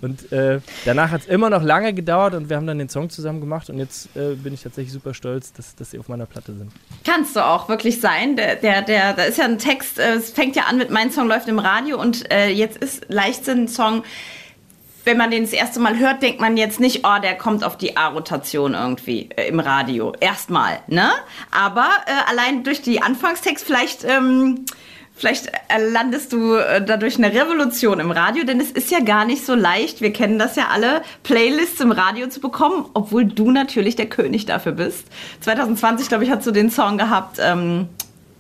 Und 0.03 0.31
äh, 0.33 0.61
danach 0.85 1.11
hat 1.11 1.23
es 1.23 1.27
immer 1.27 1.51
noch 1.51 1.63
lange 1.63 1.95
gedauert 1.95 2.35
und 2.35 2.51
wir 2.51 2.57
haben 2.57 2.67
dann 2.67 2.79
den 2.79 2.89
Song 2.89 3.09
zusammen 3.09 3.41
gemacht 3.41 3.71
und 3.71 3.79
jetzt 3.79 4.15
äh, 4.15 4.35
bin 4.35 4.53
ich 4.53 4.63
tatsächlich 4.63 4.93
super 4.93 5.15
stolz, 5.15 5.53
dass, 5.53 5.75
dass 5.75 5.91
sie 5.91 5.99
auf 5.99 6.09
meiner 6.09 6.27
Platte 6.27 6.55
sind. 6.55 6.71
Kannst 7.05 7.35
du 7.35 7.45
auch 7.45 7.69
wirklich 7.69 8.01
sein. 8.01 8.37
Der, 8.37 8.57
der, 8.57 8.83
der, 8.83 9.15
da 9.15 9.23
ist 9.25 9.39
ja 9.39 9.45
ein 9.45 9.59
Text, 9.59 9.99
äh, 9.99 10.15
es 10.15 10.31
fängt 10.31 10.55
ja 10.55 10.65
an 10.65 10.77
mit 10.79 10.91
Mein 10.91 11.11
Song 11.11 11.29
läuft 11.29 11.49
im 11.49 11.59
Radio 11.59 12.01
und 12.01 12.31
äh, 12.31 12.49
jetzt 12.51 12.77
ist 12.77 13.07
Leichtsinn 13.09 13.65
ein 13.65 13.69
Song. 13.69 14.05
Wenn 15.05 15.19
man 15.19 15.31
den 15.31 15.45
das 15.45 15.53
erste 15.53 15.79
Mal 15.79 15.99
hört, 15.99 16.21
denkt 16.21 16.41
man 16.41 16.57
jetzt 16.57 16.81
nicht, 16.81 17.07
oh, 17.07 17.21
der 17.23 17.39
kommt 17.39 17.63
auf 17.63 17.79
die 17.79 17.97
A-Rotation 17.97 18.75
irgendwie 18.75 19.31
äh, 19.37 19.49
im 19.49 19.61
Radio. 19.61 20.13
Erstmal, 20.19 20.81
ne? 20.89 21.11
Aber 21.53 21.89
äh, 22.07 22.31
allein 22.31 22.65
durch 22.65 22.83
die 22.83 23.03
Anfangstext 23.03 23.65
vielleicht. 23.65 24.05
Ähm, 24.05 24.67
Vielleicht 25.19 25.51
landest 25.93 26.35
du 26.35 26.57
äh, 26.57 26.85
dadurch 26.85 27.17
eine 27.17 27.33
Revolution 27.33 28.01
im 28.01 28.11
Radio, 28.11 28.45
denn 28.45 28.61
es 28.61 28.71
ist 28.71 28.91
ja 28.91 29.01
gar 29.01 29.25
nicht 29.25 29.47
so 29.47 29.55
leicht, 29.55 30.03
wir 30.03 30.13
kennen 30.13 30.39
das 30.39 30.57
ja 30.57 30.69
alle, 30.71 31.01
Playlists 31.23 31.81
im 31.81 31.91
Radio 31.91 32.29
zu 32.29 32.41
bekommen, 32.41 32.85
obwohl 32.93 33.25
du 33.25 33.51
natürlich 33.51 33.97
der 33.97 34.07
König 34.07 34.45
dafür 34.45 34.73
bist. 34.73 35.07
2020, 35.41 36.09
glaube 36.09 36.25
ich, 36.25 36.31
hast 36.31 36.47
du 36.47 36.51
den 36.51 36.71
Song 36.71 36.99
gehabt, 36.99 37.39
ähm, 37.41 37.89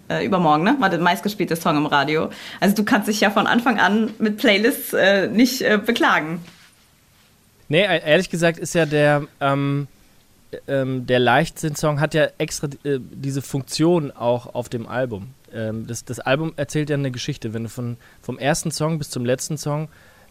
äh, 0.08 0.24
übermorgen, 0.24 0.64
ne? 0.64 0.76
War 0.78 0.90
der 0.90 0.98
meistgespielte 0.98 1.56
Song 1.56 1.78
im 1.78 1.86
Radio. 1.86 2.28
Also 2.60 2.76
du 2.76 2.84
kannst 2.84 3.08
dich 3.08 3.20
ja 3.20 3.30
von 3.30 3.46
Anfang 3.46 3.80
an 3.80 4.10
mit 4.18 4.36
Playlists 4.36 4.92
äh, 4.92 5.28
nicht 5.28 5.62
äh, 5.62 5.78
beklagen. 5.84 6.44
Nee, 7.68 7.82
e- 7.82 8.02
ehrlich 8.04 8.30
gesagt 8.30 8.58
ist 8.58 8.74
ja 8.74 8.86
der, 8.86 9.22
ähm, 9.40 9.88
ähm, 10.68 11.06
der 11.06 11.18
Leichtsinn-Song 11.18 12.00
hat 12.00 12.14
ja 12.14 12.28
extra 12.38 12.68
äh, 12.84 12.98
diese 13.00 13.42
Funktion 13.42 14.12
auch 14.12 14.54
auf 14.54 14.68
dem 14.68 14.86
Album. 14.86 15.30
Ähm, 15.56 15.86
das, 15.86 16.04
das 16.04 16.20
Album 16.20 16.52
erzählt 16.56 16.90
ja 16.90 16.94
eine 16.94 17.10
Geschichte. 17.10 17.54
Wenn 17.54 17.64
du 17.64 17.68
von, 17.68 17.96
vom 18.20 18.38
ersten 18.38 18.70
Song 18.70 18.98
bis 18.98 19.10
zum 19.10 19.24
letzten 19.24 19.56
Song 19.56 19.88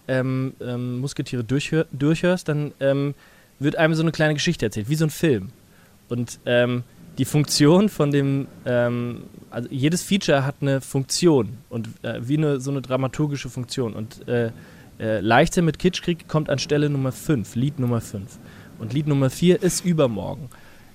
ähm, 0.08 0.54
ähm, 0.62 1.00
Musketiere 1.00 1.44
durchhör, 1.44 1.88
durchhörst, 1.92 2.48
dann 2.48 2.74
ähm, 2.80 3.16
wird 3.60 3.76
einem 3.76 3.96
so 3.96 4.04
eine 4.04 4.12
kleine 4.12 4.36
Geschichte 4.36 4.66
erzählt, 4.66 4.90
wie 4.90 4.96
so 4.96 5.06
ein 5.06 5.10
Film. 5.10 5.50
Und 6.10 6.40
ähm, 6.46 6.84
die 7.18 7.26
Funktion 7.26 7.90
von 7.90 8.12
dem, 8.12 8.48
ähm, 8.66 9.24
also 9.50 9.68
jedes 9.72 10.04
Feature 10.04 10.46
hat 10.46 10.56
eine 10.62 10.82
Funktion 10.82 11.58
und 11.70 11.88
äh, 12.04 12.20
wie 12.28 12.38
eine 12.38 12.60
so 12.60 12.72
eine 12.72 12.82
dramaturgische 12.82 13.50
Funktion. 13.50 13.94
Und 13.94 14.28
äh, 14.28 14.52
äh, 15.00 15.20
Leichte 15.20 15.62
mit 15.62 15.80
Kitschkrieg 15.80 16.28
kommt 16.28 16.50
an 16.50 16.60
Stelle 16.60 16.90
Nummer 16.90 17.12
5, 17.12 17.56
Lied 17.56 17.80
Nummer 17.80 18.02
5. 18.02 18.38
Und 18.80 18.94
Lied 18.94 19.08
Nummer 19.08 19.30
4 19.30 19.64
ist 19.64 19.86
Übermorgen. 19.86 20.50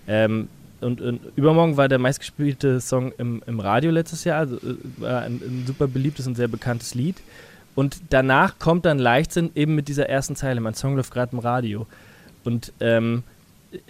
Ähm, 0.07 0.49
und, 0.81 1.01
und, 1.01 1.21
Übermorgen 1.37 1.77
war 1.77 1.89
der 1.89 1.99
meistgespielte 1.99 2.81
Song 2.81 3.13
im, 3.19 3.43
im 3.47 3.61
Radio 3.61 3.91
letztes 3.91 4.25
Jahr, 4.25 4.39
also 4.39 4.57
äh, 4.57 4.77
war 4.97 5.23
ein, 5.23 5.35
ein, 5.35 5.65
super 5.67 5.87
beliebtes 5.87 6.27
und 6.27 6.37
sehr 6.37 6.49
bekanntes 6.49 6.95
Lied. 6.95 7.17
Und 7.75 8.01
danach 8.11 8.59
kommt 8.59 8.85
dann 8.85 8.99
Leichtsinn 8.99 9.51
eben 9.55 9.75
mit 9.75 9.89
dieser 9.89 10.09
ersten 10.09 10.37
Zeile, 10.37 10.61
mein 10.61 10.75
Song 10.75 10.97
läuft 10.97 11.13
gerade 11.13 11.33
im 11.33 11.39
Radio. 11.39 11.87
Und 12.45 12.73
ähm, 12.81 13.23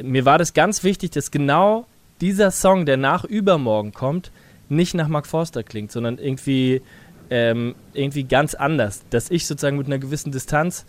mir 0.01 0.25
war 0.25 0.39
das 0.39 0.55
ganz 0.55 0.85
wichtig, 0.85 1.11
dass 1.13 1.31
genau 1.31 1.87
dieser 2.21 2.51
Song, 2.51 2.85
der 2.87 2.97
nach 2.97 3.25
Übermorgen 3.25 3.93
kommt, 3.93 4.31
nicht 4.69 4.95
nach 4.95 5.09
Mark 5.09 5.27
Forster 5.27 5.63
klingt, 5.63 5.91
sondern 5.91 6.19
irgendwie, 6.19 6.83
ähm, 7.31 7.75
irgendwie 7.95 8.25
ganz 8.25 8.55
anders. 8.55 9.03
Dass 9.11 9.31
ich 9.31 9.47
sozusagen 9.47 9.79
mit 9.79 9.87
einer 9.87 9.99
gewissen 9.99 10.31
Distanz 10.31 10.85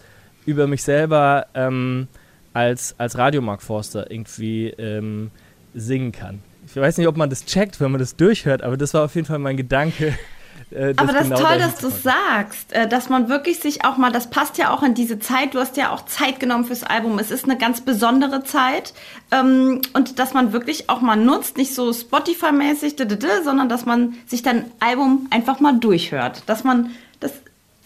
über 0.46 0.68
mich 0.68 0.84
selber 0.84 1.48
ähm, 1.54 2.08
als, 2.54 2.96
als 2.98 3.18
Radio 3.18 3.42
Mark 3.42 3.62
Forster 3.62 4.12
irgendwie 4.12 4.68
ähm, 4.68 5.32
singen 5.74 6.12
kann. 6.12 6.40
Ich 6.66 6.76
weiß 6.76 6.98
nicht, 6.98 7.08
ob 7.08 7.18
man 7.18 7.30
das 7.30 7.46
checkt, 7.46 7.80
wenn 7.80 7.92
man 7.92 8.00
das 8.00 8.16
durchhört, 8.16 8.62
aber 8.62 8.78
das 8.78 8.94
war 8.94 9.04
auf 9.04 9.16
jeden 9.16 9.28
Fall 9.28 9.40
mein 9.40 9.58
Gedanke. 9.58 10.18
Äh, 10.72 10.94
aber 10.96 11.12
das 11.12 11.24
ist 11.24 11.30
genau 11.32 11.42
toll, 11.42 11.58
dass 11.58 11.76
du 11.80 11.88
es 11.88 12.04
sagst, 12.04 12.72
äh, 12.72 12.88
dass 12.88 13.10
man 13.10 13.28
wirklich 13.28 13.60
sich 13.60 13.84
auch 13.84 13.98
mal, 13.98 14.12
das 14.12 14.30
passt 14.30 14.58
ja 14.58 14.74
auch 14.74 14.84
in 14.84 14.94
diese 14.94 15.20
Zeit, 15.20 15.54
du 15.54 15.60
hast 15.60 15.76
ja 15.76 15.92
auch 15.92 16.06
Zeit 16.06 16.40
genommen 16.40 16.66
fürs 16.66 16.84
Album, 16.84 17.20
es 17.20 17.30
ist 17.30 17.44
eine 17.44 17.58
ganz 17.58 17.82
besondere 17.82 18.44
Zeit 18.44 18.94
ähm, 19.32 19.82
und 19.94 20.18
dass 20.18 20.34
man 20.34 20.54
wirklich 20.54 20.90
auch 20.90 21.02
mal 21.02 21.18
nutzt, 21.18 21.58
nicht 21.58 21.76
so 21.76 21.92
Spotify-mäßig, 21.92 22.96
sondern 23.44 23.68
dass 23.68 23.86
man 23.86 24.16
sich 24.28 24.44
dein 24.44 24.66
Album 24.80 25.28
einfach 25.30 25.60
mal 25.60 25.78
durchhört, 25.78 26.44
dass 26.46 26.64
man 26.64 26.92
das 27.20 27.34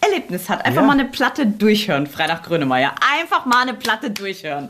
Erlebnis 0.00 0.48
hat, 0.48 0.64
einfach 0.64 0.82
ja. 0.82 0.86
mal 0.86 0.92
eine 0.92 1.06
Platte 1.06 1.46
durchhören, 1.46 2.06
Freitag 2.06 2.44
Grönemeyer, 2.44 2.94
einfach 3.18 3.46
mal 3.46 3.62
eine 3.62 3.74
Platte 3.74 4.10
durchhören. 4.10 4.68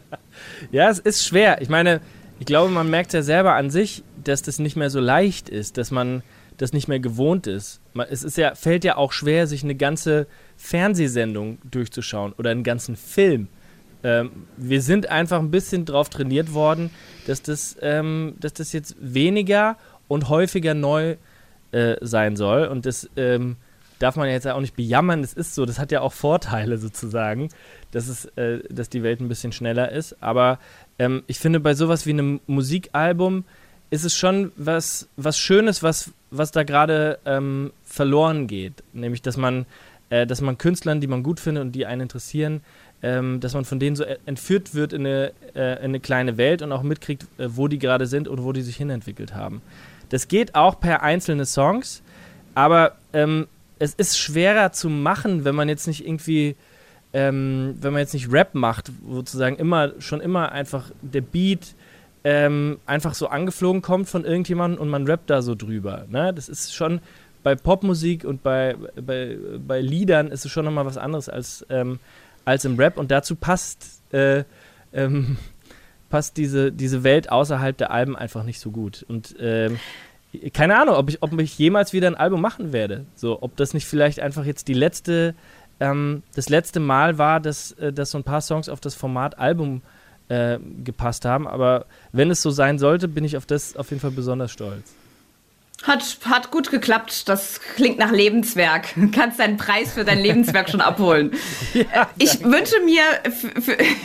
ja, 0.72 0.88
es 0.88 0.98
ist 0.98 1.24
schwer, 1.24 1.62
ich 1.62 1.68
meine, 1.68 2.00
ich 2.38 2.46
glaube, 2.46 2.70
man 2.70 2.90
merkt 2.90 3.12
ja 3.12 3.22
selber 3.22 3.54
an 3.54 3.70
sich, 3.70 4.02
dass 4.22 4.42
das 4.42 4.58
nicht 4.58 4.76
mehr 4.76 4.90
so 4.90 5.00
leicht 5.00 5.48
ist, 5.48 5.78
dass 5.78 5.90
man 5.90 6.22
das 6.56 6.72
nicht 6.72 6.88
mehr 6.88 7.00
gewohnt 7.00 7.46
ist. 7.46 7.80
Es 8.10 8.22
ist 8.22 8.36
ja, 8.38 8.54
fällt 8.54 8.84
ja 8.84 8.96
auch 8.96 9.12
schwer, 9.12 9.46
sich 9.46 9.62
eine 9.62 9.74
ganze 9.74 10.26
Fernsehsendung 10.56 11.58
durchzuschauen 11.70 12.32
oder 12.32 12.50
einen 12.50 12.64
ganzen 12.64 12.96
Film. 12.96 13.48
Ähm, 14.02 14.30
wir 14.56 14.82
sind 14.82 15.08
einfach 15.08 15.38
ein 15.38 15.50
bisschen 15.50 15.84
drauf 15.84 16.08
trainiert 16.08 16.54
worden, 16.54 16.90
dass 17.26 17.42
das, 17.42 17.76
ähm, 17.80 18.34
dass 18.40 18.54
das 18.54 18.72
jetzt 18.72 18.96
weniger 19.00 19.76
und 20.08 20.28
häufiger 20.28 20.74
neu 20.74 21.16
äh, 21.72 21.96
sein 22.00 22.36
soll. 22.36 22.66
Und 22.66 22.86
das 22.86 23.10
ähm, 23.16 23.56
darf 23.98 24.16
man 24.16 24.28
jetzt 24.28 24.46
auch 24.46 24.60
nicht 24.60 24.76
bejammern. 24.76 25.22
Das 25.22 25.32
ist 25.32 25.54
so, 25.54 25.64
das 25.64 25.78
hat 25.78 25.92
ja 25.92 26.00
auch 26.00 26.12
Vorteile 26.12 26.78
sozusagen, 26.78 27.48
dass, 27.90 28.08
es, 28.08 28.26
äh, 28.36 28.60
dass 28.70 28.88
die 28.88 29.02
Welt 29.02 29.20
ein 29.20 29.28
bisschen 29.28 29.52
schneller 29.52 29.90
ist. 29.90 30.16
Aber 30.20 30.58
ähm, 30.98 31.22
ich 31.26 31.38
finde, 31.38 31.60
bei 31.60 31.74
sowas 31.74 32.06
wie 32.06 32.10
einem 32.10 32.40
Musikalbum 32.46 33.44
ist 33.90 34.04
es 34.04 34.14
schon 34.14 34.52
was, 34.56 35.08
was 35.16 35.38
Schönes, 35.38 35.82
was, 35.82 36.12
was 36.30 36.50
da 36.50 36.64
gerade 36.64 37.18
ähm, 37.24 37.72
verloren 37.84 38.46
geht. 38.46 38.82
Nämlich, 38.92 39.22
dass 39.22 39.36
man, 39.36 39.66
äh, 40.10 40.26
dass 40.26 40.40
man 40.40 40.58
Künstlern, 40.58 41.00
die 41.00 41.06
man 41.06 41.22
gut 41.22 41.40
findet 41.40 41.62
und 41.62 41.72
die 41.72 41.86
einen 41.86 42.02
interessieren, 42.02 42.62
ähm, 43.02 43.40
dass 43.40 43.54
man 43.54 43.64
von 43.64 43.78
denen 43.78 43.94
so 43.94 44.04
entführt 44.04 44.74
wird 44.74 44.92
in 44.92 45.06
eine, 45.06 45.32
äh, 45.54 45.78
in 45.78 45.84
eine 45.84 46.00
kleine 46.00 46.36
Welt 46.36 46.62
und 46.62 46.72
auch 46.72 46.82
mitkriegt, 46.82 47.24
äh, 47.38 47.48
wo 47.48 47.68
die 47.68 47.78
gerade 47.78 48.06
sind 48.06 48.26
und 48.26 48.42
wo 48.42 48.52
die 48.52 48.62
sich 48.62 48.76
hinentwickelt 48.76 49.34
haben. 49.34 49.62
Das 50.08 50.28
geht 50.28 50.54
auch 50.54 50.80
per 50.80 51.02
einzelne 51.02 51.46
Songs, 51.46 52.02
aber 52.54 52.96
ähm, 53.12 53.46
es 53.78 53.94
ist 53.94 54.18
schwerer 54.18 54.72
zu 54.72 54.88
machen, 54.88 55.44
wenn 55.44 55.54
man 55.54 55.68
jetzt 55.68 55.86
nicht 55.86 56.06
irgendwie, 56.06 56.56
ähm, 57.12 57.76
wenn 57.80 57.92
man 57.92 58.00
jetzt 58.00 58.14
nicht 58.14 58.32
Rap 58.32 58.54
macht, 58.54 58.90
sozusagen 59.08 59.56
immer, 59.56 59.92
schon 59.98 60.20
immer 60.20 60.52
einfach 60.52 60.90
der 61.02 61.20
Beat 61.20 61.74
ähm, 62.24 62.78
einfach 62.86 63.14
so 63.14 63.28
angeflogen 63.28 63.82
kommt 63.82 64.08
von 64.08 64.24
irgendjemandem 64.24 64.80
und 64.80 64.88
man 64.88 65.06
rappt 65.06 65.30
da 65.30 65.42
so 65.42 65.54
drüber. 65.54 66.06
Ne? 66.08 66.32
Das 66.34 66.48
ist 66.48 66.74
schon 66.74 67.00
bei 67.42 67.54
Popmusik 67.54 68.24
und 68.24 68.42
bei, 68.42 68.74
bei, 69.00 69.38
bei 69.64 69.80
Liedern 69.80 70.32
ist 70.32 70.44
es 70.44 70.50
schon 70.50 70.64
nochmal 70.64 70.86
was 70.86 70.98
anderes 70.98 71.28
als, 71.28 71.64
ähm, 71.70 72.00
als 72.44 72.64
im 72.64 72.76
Rap 72.76 72.98
und 72.98 73.12
dazu 73.12 73.36
passt, 73.36 74.02
äh, 74.12 74.42
ähm, 74.92 75.36
passt 76.10 76.36
diese, 76.36 76.72
diese 76.72 77.04
Welt 77.04 77.30
außerhalb 77.30 77.76
der 77.76 77.92
Alben 77.92 78.16
einfach 78.16 78.42
nicht 78.42 78.58
so 78.58 78.72
gut. 78.72 79.04
Und 79.08 79.36
ähm, 79.38 79.78
keine 80.52 80.78
Ahnung, 80.78 80.96
ob 80.96 81.10
ich, 81.10 81.22
ob 81.22 81.38
ich 81.40 81.58
jemals 81.58 81.92
wieder 81.92 82.08
ein 82.08 82.14
Album 82.14 82.40
machen 82.40 82.72
werde. 82.72 83.06
So, 83.14 83.42
ob 83.42 83.56
das 83.56 83.74
nicht 83.74 83.86
vielleicht 83.86 84.20
einfach 84.20 84.44
jetzt 84.44 84.68
die 84.68 84.74
letzte, 84.74 85.34
ähm, 85.80 86.22
das 86.34 86.48
letzte 86.48 86.80
Mal 86.80 87.18
war, 87.18 87.40
dass, 87.40 87.72
äh, 87.72 87.92
dass 87.92 88.10
so 88.10 88.18
ein 88.18 88.24
paar 88.24 88.40
Songs 88.40 88.68
auf 88.68 88.80
das 88.80 88.94
Format 88.94 89.38
Album 89.38 89.82
äh, 90.28 90.58
gepasst 90.84 91.24
haben. 91.24 91.46
Aber 91.46 91.86
wenn 92.12 92.30
es 92.30 92.42
so 92.42 92.50
sein 92.50 92.78
sollte, 92.78 93.08
bin 93.08 93.24
ich 93.24 93.36
auf 93.36 93.46
das 93.46 93.76
auf 93.76 93.90
jeden 93.90 94.00
Fall 94.00 94.10
besonders 94.10 94.52
stolz. 94.52 94.94
Hat, 95.82 96.02
hat 96.24 96.50
gut 96.50 96.70
geklappt. 96.70 97.28
Das 97.28 97.60
klingt 97.76 97.98
nach 97.98 98.10
Lebenswerk. 98.10 98.88
Du 98.96 99.10
kannst 99.14 99.38
deinen 99.38 99.56
Preis 99.56 99.92
für 99.92 100.04
dein 100.04 100.18
Lebenswerk 100.18 100.70
schon 100.70 100.80
abholen. 100.80 101.32
Ja, 101.74 102.08
ich 102.18 102.42
wünsche 102.42 102.80
mir, 102.80 103.02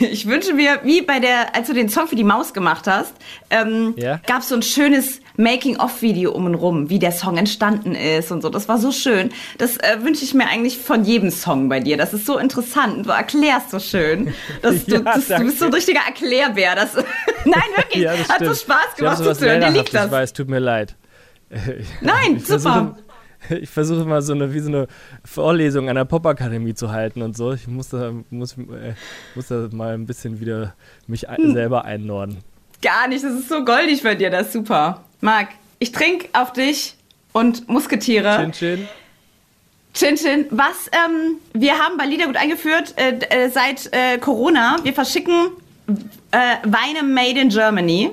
ich 0.00 0.26
wünsche 0.26 0.52
mir, 0.52 0.80
wie 0.84 1.00
bei 1.00 1.20
der, 1.20 1.54
als 1.56 1.68
du 1.68 1.72
den 1.72 1.88
Song 1.88 2.06
für 2.06 2.16
die 2.16 2.24
Maus 2.24 2.52
gemacht 2.52 2.86
hast, 2.86 3.14
ähm, 3.48 3.94
ja? 3.96 4.20
gab 4.26 4.42
es 4.42 4.50
so 4.50 4.54
ein 4.54 4.62
schönes 4.62 5.21
Making-of-Video 5.36 6.32
um 6.32 6.46
und 6.46 6.54
rum, 6.54 6.90
wie 6.90 6.98
der 6.98 7.12
Song 7.12 7.36
entstanden 7.36 7.94
ist 7.94 8.30
und 8.30 8.42
so. 8.42 8.48
Das 8.48 8.68
war 8.68 8.78
so 8.78 8.92
schön. 8.92 9.30
Das 9.58 9.76
äh, 9.78 9.98
wünsche 10.02 10.24
ich 10.24 10.34
mir 10.34 10.46
eigentlich 10.46 10.78
von 10.78 11.04
jedem 11.04 11.30
Song 11.30 11.68
bei 11.68 11.80
dir. 11.80 11.96
Das 11.96 12.12
ist 12.12 12.26
so 12.26 12.38
interessant. 12.38 13.06
Du 13.06 13.10
erklärst 13.10 13.70
so 13.70 13.78
schön. 13.78 14.34
Das, 14.60 14.86
ja, 14.86 14.98
du, 14.98 15.04
das, 15.04 15.28
du, 15.28 15.44
bist 15.44 15.58
so 15.58 15.66
ein 15.66 15.74
richtiger 15.74 16.00
Erklärbär. 16.06 16.74
Das, 16.74 16.94
Nein, 17.44 17.62
wirklich. 17.76 18.02
Ja, 18.02 18.12
Hat 18.12 18.44
so 18.44 18.54
Spaß 18.54 18.96
gemacht 18.96 19.18
zu 19.18 19.46
hören. 19.46 19.60
Dir 19.60 19.70
liegt 19.70 19.94
das. 19.94 20.06
Ich 20.06 20.12
weiß, 20.12 20.32
tut 20.32 20.48
mir 20.48 20.58
leid. 20.58 20.96
Nein, 22.00 22.36
ich 22.36 22.46
super. 22.46 22.58
Versuche, 22.60 23.58
ich 23.60 23.70
versuche 23.70 24.04
mal 24.04 24.22
so 24.22 24.32
eine, 24.32 24.54
wie 24.54 24.60
so 24.60 24.68
eine 24.68 24.86
Vorlesung 25.24 25.88
an 25.88 25.96
der 25.96 26.04
Popakademie 26.04 26.74
zu 26.74 26.92
halten 26.92 27.22
und 27.22 27.36
so. 27.36 27.52
Ich 27.52 27.66
muss 27.66 27.88
da, 27.88 28.12
muss, 28.30 28.56
äh, 28.56 28.94
muss 29.34 29.48
da 29.48 29.68
mal 29.72 29.94
ein 29.94 30.06
bisschen 30.06 30.40
wieder 30.40 30.74
mich 31.06 31.22
hm. 31.28 31.52
selber 31.52 31.84
einnorden. 31.84 32.38
Gar 32.82 33.08
nicht, 33.08 33.24
das 33.24 33.32
ist 33.32 33.48
so 33.48 33.64
goldig 33.64 34.02
bei 34.02 34.14
dir, 34.14 34.28
das 34.28 34.48
ist 34.48 34.52
super. 34.52 35.04
Marc, 35.20 35.48
ich 35.78 35.92
trinke 35.92 36.28
auf 36.32 36.52
dich 36.52 36.96
und 37.32 37.68
Musketiere. 37.68 38.36
Chin 38.36 38.52
Chin. 38.52 38.88
Chin 39.94 40.16
Chin, 40.16 40.46
was, 40.50 40.90
ähm, 40.92 41.36
wir 41.52 41.78
haben 41.78 41.96
bei 41.96 42.06
Liedergut 42.06 42.36
eingeführt 42.36 42.94
äh, 42.96 43.18
äh, 43.30 43.48
seit 43.50 43.92
äh, 43.92 44.18
Corona. 44.18 44.78
Wir 44.82 44.92
verschicken 44.94 45.50
äh, 46.30 46.56
Weine 46.64 47.02
made 47.02 47.40
in 47.40 47.48
Germany. 47.50 48.10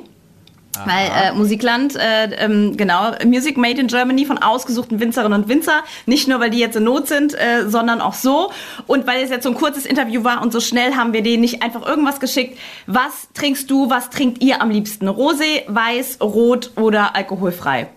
Weil 0.86 1.10
äh, 1.14 1.34
Musikland, 1.34 1.96
äh, 1.96 2.26
ähm, 2.38 2.78
genau, 2.78 3.12
Music 3.26 3.58
Made 3.58 3.80
in 3.80 3.88
Germany 3.88 4.26
von 4.26 4.38
ausgesuchten 4.38 5.00
Winzerinnen 5.00 5.44
und 5.44 5.50
Winzer. 5.50 5.84
Nicht 6.06 6.28
nur, 6.28 6.40
weil 6.40 6.50
die 6.50 6.60
jetzt 6.60 6.76
in 6.76 6.84
Not 6.84 7.08
sind, 7.08 7.34
äh, 7.34 7.68
sondern 7.68 8.02
auch 8.02 8.14
so. 8.14 8.52
Und 8.88 9.08
weil 9.08 9.24
es 9.24 9.30
jetzt 9.30 9.44
so 9.44 9.50
ein 9.50 9.56
kurzes 9.56 9.86
Interview 9.86 10.24
war 10.24 10.42
und 10.42 10.52
so 10.52 10.60
schnell 10.60 10.96
haben 10.96 11.14
wir 11.14 11.24
denen 11.24 11.42
nicht 11.42 11.64
einfach 11.64 11.88
irgendwas 11.88 12.20
geschickt. 12.20 12.58
Was 12.88 13.30
trinkst 13.34 13.70
du, 13.70 13.90
was 13.90 14.10
trinkt 14.10 14.44
ihr 14.44 14.62
am 14.62 14.70
liebsten? 14.70 15.08
Rosé, 15.08 15.64
weiß, 15.68 16.20
rot 16.22 16.72
oder 16.76 17.16
alkoholfrei? 17.16 17.88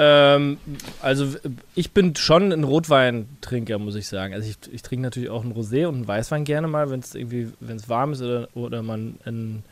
Ähm, 0.00 0.58
also 1.02 1.34
ich 1.74 1.90
bin 1.92 2.14
schon 2.14 2.52
ein 2.52 2.62
Rotweintrinker, 2.62 3.78
muss 3.78 3.96
ich 3.96 4.06
sagen. 4.06 4.32
Also 4.32 4.48
ich, 4.48 4.56
ich 4.72 4.82
trinke 4.82 5.02
natürlich 5.02 5.28
auch 5.28 5.42
einen 5.42 5.52
Rosé 5.52 5.86
und 5.86 5.94
einen 5.96 6.08
Weißwein 6.08 6.44
gerne 6.44 6.68
mal, 6.68 6.90
wenn 6.90 7.00
es 7.00 7.16
irgendwie, 7.16 7.48
wenn 7.58 7.76
es 7.76 7.88
warm 7.88 8.12
ist 8.12 8.22
oder, 8.22 8.48
oder 8.54 8.82
man 8.82 9.16
einen 9.24 9.64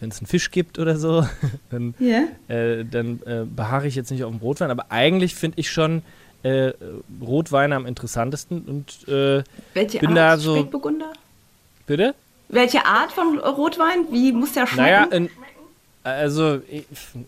wenn 0.00 0.08
es 0.08 0.18
einen 0.18 0.26
Fisch 0.26 0.50
gibt 0.50 0.78
oder 0.78 0.96
so, 0.96 1.26
dann, 1.70 1.94
yeah. 2.00 2.24
äh, 2.48 2.84
dann 2.84 3.20
äh, 3.26 3.44
beharre 3.44 3.86
ich 3.86 3.94
jetzt 3.94 4.10
nicht 4.10 4.24
auf 4.24 4.30
dem 4.30 4.40
Rotwein. 4.40 4.70
Aber 4.70 4.86
eigentlich 4.90 5.34
finde 5.34 5.60
ich 5.60 5.70
schon 5.70 6.02
äh, 6.42 6.72
Rotwein 7.20 7.72
am 7.72 7.86
interessantesten 7.86 8.62
und 8.62 9.08
äh, 9.08 9.44
Welche 9.74 9.98
bin 9.98 10.10
Art? 10.10 10.16
da 10.16 10.36
so. 10.38 10.56
Spätburgunder? 10.56 11.12
Bitte? 11.86 12.14
Welche 12.48 12.84
Art 12.84 13.12
von 13.12 13.38
Rotwein? 13.38 14.06
Wie 14.10 14.32
muss 14.32 14.52
der 14.52 14.66
schmecken? 14.66 14.90
Naja, 14.90 15.04
in, 15.04 15.28
also 16.02 16.60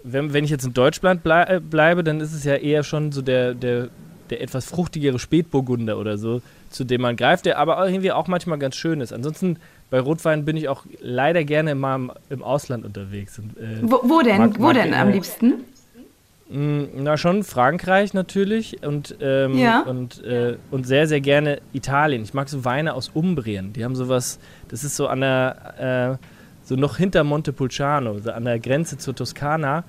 wenn, 0.03 0.33
wenn 0.33 0.45
ich 0.45 0.51
jetzt 0.51 0.65
in 0.65 0.73
Deutschland 0.73 1.23
blei 1.23 1.45
äh, 1.45 1.61
bleibe, 1.61 2.03
dann 2.03 2.21
ist 2.21 2.33
es 2.33 2.45
ja 2.45 2.55
eher 2.55 2.83
schon 2.83 3.13
so 3.13 3.21
der, 3.21 3.55
der, 3.55 3.89
der 4.31 4.41
etwas 4.41 4.65
fruchtigere 4.65 5.19
Spätburgunder 5.19 5.99
oder 5.99 6.17
so, 6.17 6.41
zu 6.71 6.85
dem 6.85 7.03
man 7.03 7.17
greift, 7.17 7.45
der 7.45 7.59
aber 7.59 7.85
irgendwie 7.87 8.13
auch 8.13 8.29
manchmal 8.29 8.59
ganz 8.59 8.77
schön 8.77 9.01
ist. 9.01 9.13
Ansonsten 9.13 9.59
bei 9.93 10.01
Rotwein 10.01 10.47
bin 10.47 10.57
ich 10.57 10.71
auch 10.71 10.87
leider 11.03 11.45
gerne 11.45 11.75
mal 11.75 11.97
im, 11.97 12.13
im 12.31 12.43
Ausland 12.43 12.87
unterwegs. 12.87 13.39
Und, 13.39 13.59
äh, 13.59 13.77
wo, 13.83 14.01
wo, 14.05 14.23
denn? 14.23 14.39
Mag, 14.39 14.59
wo 14.59 14.63
mag 14.63 14.75
denn 14.75 14.95
am 14.95 15.11
liebsten? 15.11 15.65
Mm, 16.49 16.85
na 16.95 17.19
schon 17.19 17.45
Frankreich 17.45 18.15
natürlich 18.15 18.83
und, 18.83 19.15
ähm, 19.21 19.59
ja. 19.59 19.83
und, 19.83 20.25
äh, 20.25 20.57
und 20.71 20.87
sehr, 20.87 21.07
sehr 21.07 21.21
gerne 21.21 21.61
Italien. 21.75 22.23
Ich 22.23 22.33
mag 22.33 22.49
so 22.49 22.65
Weine 22.65 22.95
aus 22.95 23.11
Umbrien. 23.13 23.75
Die 23.75 23.85
haben 23.85 23.95
sowas, 23.95 24.39
das 24.69 24.83
ist 24.83 24.97
so 24.97 25.09
an 25.09 25.21
der, 25.21 26.19
äh, 26.19 26.27
so 26.67 26.75
noch 26.75 26.97
hinter 26.97 27.23
Montepulciano, 27.23 28.19
so 28.19 28.31
an 28.31 28.47
der 28.47 28.59
Grenze 28.61 28.97
zur 28.97 29.15
Toskana. 29.15 29.85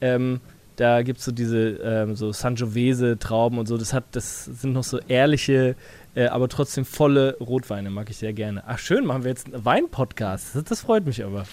Ähm, 0.00 0.40
da 0.76 1.02
gibt 1.02 1.18
es 1.18 1.24
so 1.24 1.32
diese 1.32 1.80
ähm, 1.82 2.14
so 2.14 2.30
Sangiovese-Trauben 2.30 3.58
und 3.58 3.66
so. 3.66 3.76
Das, 3.76 3.92
hat, 3.92 4.04
das 4.12 4.44
sind 4.44 4.72
noch 4.72 4.84
so 4.84 5.00
ehrliche, 5.08 5.74
äh, 6.14 6.26
aber 6.26 6.48
trotzdem 6.48 6.84
volle 6.84 7.36
Rotweine, 7.40 7.90
mag 7.90 8.10
ich 8.10 8.16
sehr 8.16 8.32
gerne. 8.32 8.62
Ach 8.66 8.78
schön, 8.78 9.04
machen 9.04 9.24
wir 9.24 9.30
jetzt 9.30 9.52
einen 9.52 9.64
Wein-Podcast. 9.64 10.54
Das, 10.54 10.64
das 10.64 10.80
freut 10.80 11.06
mich 11.06 11.24
aber. 11.24 11.46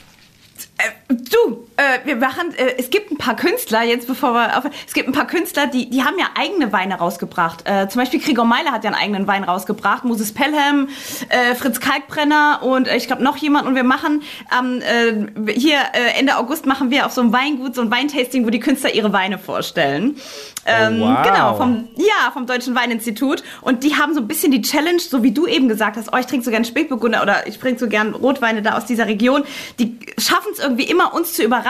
Äh, 0.78 1.14
du, 1.14 1.68
äh, 1.78 2.06
wir 2.06 2.16
machen, 2.16 2.54
äh, 2.56 2.76
es 2.78 2.90
gibt 2.90 3.12
ein 3.12 3.18
paar 3.18 3.36
Künstler, 3.36 3.84
jetzt 3.84 4.08
bevor 4.08 4.34
wir 4.34 4.58
auf, 4.58 4.64
es 4.88 4.94
gibt 4.94 5.10
ein 5.10 5.12
paar 5.12 5.28
Künstler, 5.28 5.68
die, 5.68 5.90
die 5.90 6.04
haben 6.04 6.18
ja 6.18 6.28
eigene 6.36 6.72
Weine 6.72 6.96
rausgebracht. 6.96 7.64
Äh, 7.66 7.90
zum 7.90 8.02
Beispiel 8.02 8.22
Gregor 8.22 8.46
Meiler 8.46 8.72
hat 8.72 8.84
ja 8.84 8.92
einen 8.92 9.00
eigenen 9.00 9.28
Wein 9.28 9.44
rausgebracht, 9.44 10.06
Moses 10.06 10.34
Pelham, 10.34 10.88
äh, 11.30 11.54
Fritz 11.56 11.80
Kalkbrenner 11.80 12.62
und 12.64 12.88
äh, 12.88 12.96
ich 12.96 13.08
glaube 13.08 13.24
noch 13.24 13.38
jemand. 13.38 13.68
Und 13.68 13.76
wir 13.76 13.84
machen 13.84 14.24
ähm, 14.58 14.82
äh, 14.82 15.52
hier 15.52 15.78
äh, 15.94 16.18
Ende 16.20 16.38
August 16.38 16.66
machen 16.66 16.92
wir 16.92 17.06
auf 17.06 17.12
so 17.12 17.22
einem 17.22 17.34
Weingut 17.34 17.76
so 17.76 17.82
ein 17.82 17.92
Weintasting, 17.92 18.46
wo 18.46 18.50
die 18.50 18.60
Künstler 18.60 18.94
ihre 18.94 19.12
Weine 19.12 19.38
vorstellen. 19.38 20.18
Ähm, 20.66 21.02
oh, 21.02 21.08
wow. 21.08 21.24
Genau, 21.24 21.54
vom, 21.56 21.88
ja, 21.96 22.32
vom 22.32 22.48
Deutschen 22.48 22.74
Weininstitut. 22.74 23.44
Und 23.62 23.84
die 23.84 23.96
haben 23.96 24.14
so 24.14 24.22
ein 24.22 24.28
bisschen 24.28 24.52
die 24.52 24.62
Challenge, 24.62 25.00
so 25.00 25.22
wie 25.22 25.32
du 25.32 25.46
eben 25.46 25.68
gesagt 25.68 25.98
hast, 25.98 26.12
oh, 26.12 26.18
ich 26.18 26.26
trinke 26.26 26.44
so 26.44 26.52
gern 26.52 26.66
Spätburgunder 26.66 27.22
oder 27.22 27.48
ich 27.48 27.60
trinke 27.60 27.80
so 27.80 27.88
gern 27.88 28.16
Rotweine 28.16 28.62
da 28.62 28.78
aus 28.78 28.86
dieser 28.86 29.06
Region. 29.06 29.44
Die 29.78 30.00
schaffen 30.18 30.52
es 30.54 30.60
irgendwie 30.60 30.86
immer, 30.86 31.14
uns 31.14 31.34
zu 31.34 31.44
überraschen, 31.44 31.65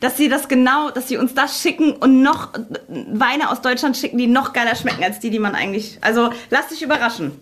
dass 0.00 0.16
sie 0.16 0.28
das 0.28 0.48
genau, 0.48 0.90
dass 0.90 1.08
sie 1.08 1.16
uns 1.16 1.34
das 1.34 1.62
schicken 1.62 1.92
und 1.92 2.22
noch 2.22 2.52
Weine 2.88 3.50
aus 3.50 3.62
Deutschland 3.62 3.96
schicken, 3.96 4.18
die 4.18 4.26
noch 4.26 4.52
geiler 4.52 4.74
schmecken 4.74 5.02
als 5.04 5.20
die, 5.20 5.30
die 5.30 5.38
man 5.38 5.54
eigentlich. 5.54 5.98
Also 6.00 6.30
lass 6.50 6.68
dich 6.68 6.82
überraschen. 6.82 7.32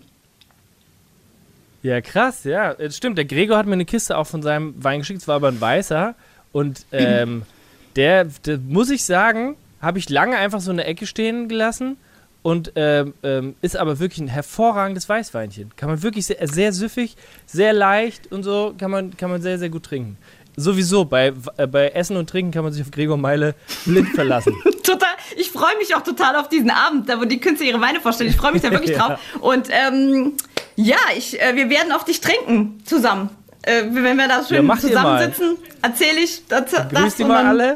Ja, 1.83 2.01
krass, 2.01 2.43
ja. 2.43 2.75
Stimmt, 2.89 3.17
der 3.17 3.25
Gregor 3.25 3.57
hat 3.57 3.65
mir 3.65 3.73
eine 3.73 3.85
Kiste 3.85 4.17
auch 4.17 4.27
von 4.27 4.41
seinem 4.41 4.73
Wein 4.83 4.99
geschickt, 4.99 5.21
es 5.21 5.27
war 5.27 5.35
aber 5.35 5.49
ein 5.49 5.61
weißer. 5.61 6.15
Und 6.51 6.85
ähm, 6.91 7.43
der, 7.95 8.25
der, 8.25 8.57
muss 8.57 8.89
ich 8.89 9.05
sagen, 9.05 9.55
habe 9.81 9.99
ich 9.99 10.09
lange 10.09 10.37
einfach 10.37 10.59
so 10.59 10.71
in 10.71 10.77
der 10.77 10.87
Ecke 10.87 11.05
stehen 11.05 11.47
gelassen 11.47 11.97
und 12.41 12.71
ähm, 12.75 13.13
ähm, 13.23 13.55
ist 13.61 13.77
aber 13.77 13.99
wirklich 13.99 14.19
ein 14.19 14.27
hervorragendes 14.27 15.07
Weißweinchen. 15.07 15.73
Kann 15.75 15.89
man 15.89 16.01
wirklich 16.01 16.25
sehr, 16.25 16.47
sehr 16.47 16.73
süffig, 16.73 17.15
sehr 17.45 17.73
leicht 17.73 18.31
und 18.31 18.43
so 18.43 18.73
kann 18.77 18.91
man, 18.91 19.15
kann 19.17 19.29
man 19.29 19.41
sehr, 19.41 19.59
sehr 19.59 19.69
gut 19.69 19.83
trinken. 19.83 20.17
Sowieso, 20.59 21.05
bei, 21.05 21.33
äh, 21.57 21.67
bei 21.67 21.89
Essen 21.89 22.17
und 22.17 22.27
Trinken 22.27 22.51
kann 22.51 22.63
man 22.63 22.73
sich 22.73 22.81
auf 22.81 22.89
Gregor 22.89 23.15
Meile 23.15 23.53
blind 23.85 24.09
verlassen. 24.09 24.55
total, 24.83 25.09
ich 25.35 25.51
freue 25.51 25.77
mich 25.77 25.93
auch 25.95 26.01
total 26.01 26.35
auf 26.35 26.49
diesen 26.49 26.71
Abend, 26.71 27.07
da 27.07 27.21
wo 27.21 27.25
die 27.25 27.39
Künstler 27.39 27.67
ihre 27.67 27.79
Weine 27.79 27.99
vorstellen. 27.99 28.31
Ich 28.31 28.37
freue 28.37 28.53
mich 28.53 28.63
da 28.63 28.71
wirklich 28.71 28.89
ja. 28.97 29.07
drauf. 29.07 29.19
Und 29.39 29.67
ähm, 29.69 30.33
ja, 30.75 30.97
ich, 31.15 31.39
äh, 31.39 31.55
wir 31.55 31.69
werden 31.69 31.91
auf 31.91 32.05
dich 32.05 32.21
trinken 32.21 32.81
zusammen. 32.85 33.29
Äh, 33.61 33.83
wenn 33.91 34.17
wir 34.17 34.27
da 34.27 34.43
schön 34.43 34.67
ja, 34.67 34.77
zusammensitzen, 34.77 35.57
erzähle 35.83 36.21
ich 36.21 36.47
das. 36.47 36.71
Grüß 36.89 37.15
die 37.15 37.23
mal 37.23 37.45
alle. 37.45 37.75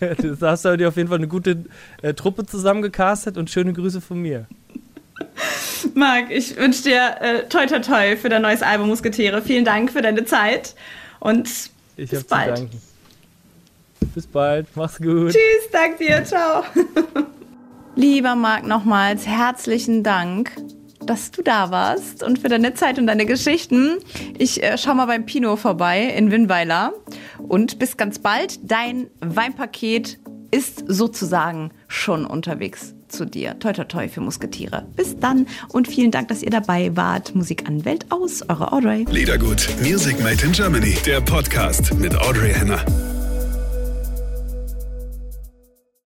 da 0.40 0.50
hast 0.50 0.64
du 0.64 0.76
dir 0.76 0.88
auf 0.88 0.96
jeden 0.96 1.08
Fall 1.08 1.18
eine 1.18 1.28
gute 1.28 1.64
äh, 2.02 2.12
Truppe 2.12 2.44
zusammengecastet 2.44 3.36
und 3.36 3.50
schöne 3.50 3.72
Grüße 3.72 4.00
von 4.00 4.20
mir. 4.20 4.46
Marc, 5.94 6.30
ich 6.30 6.56
wünsche 6.56 6.82
dir 6.82 7.16
äh, 7.20 7.42
toi 7.48 7.66
toi 7.66 7.78
toi 7.78 8.16
für 8.16 8.28
dein 8.28 8.42
neues 8.42 8.62
Album 8.62 8.88
Musketiere. 8.88 9.42
Vielen 9.42 9.64
Dank 9.64 9.92
für 9.92 10.02
deine 10.02 10.24
Zeit 10.24 10.74
und 11.20 11.48
ich 11.96 12.10
bis 12.10 12.24
bald. 12.24 12.68
Bis 14.14 14.26
bald, 14.26 14.66
mach's 14.74 14.98
gut. 14.98 15.32
Tschüss, 15.32 15.70
dank 15.72 15.98
dir, 15.98 16.24
ciao. 16.24 16.62
Lieber 17.96 18.36
Marc, 18.36 18.64
nochmals 18.64 19.26
herzlichen 19.26 20.02
Dank 20.02 20.52
dass 21.08 21.30
du 21.30 21.42
da 21.42 21.70
warst 21.70 22.22
und 22.22 22.38
für 22.38 22.48
deine 22.48 22.74
Zeit 22.74 22.98
und 22.98 23.06
deine 23.06 23.24
Geschichten. 23.24 23.98
Ich 24.36 24.62
äh, 24.62 24.76
schau 24.76 24.94
mal 24.94 25.06
beim 25.06 25.24
Pino 25.24 25.56
vorbei 25.56 26.02
in 26.02 26.30
Winnweiler 26.30 26.92
und 27.38 27.78
bis 27.78 27.96
ganz 27.96 28.18
bald. 28.18 28.70
Dein 28.70 29.08
Weinpaket 29.20 30.18
ist 30.50 30.84
sozusagen 30.86 31.70
schon 31.88 32.26
unterwegs 32.26 32.94
zu 33.08 33.24
dir. 33.24 33.58
Toi, 33.58 33.72
toi, 33.72 33.84
toi 33.84 34.08
für 34.08 34.20
Musketiere. 34.20 34.86
Bis 34.96 35.18
dann 35.18 35.46
und 35.68 35.88
vielen 35.88 36.10
Dank, 36.10 36.28
dass 36.28 36.42
ihr 36.42 36.50
dabei 36.50 36.96
wart. 36.96 37.34
Musik 37.34 37.66
an 37.66 37.84
Welt 37.84 38.06
aus, 38.10 38.42
eure 38.48 38.72
Audrey. 38.72 39.06
Liedergut, 39.10 39.68
Music 39.82 40.22
Made 40.22 40.44
in 40.44 40.52
Germany, 40.52 40.96
der 41.06 41.20
Podcast 41.20 41.94
mit 41.94 42.16
Audrey 42.16 42.52
Henner. 42.52 42.84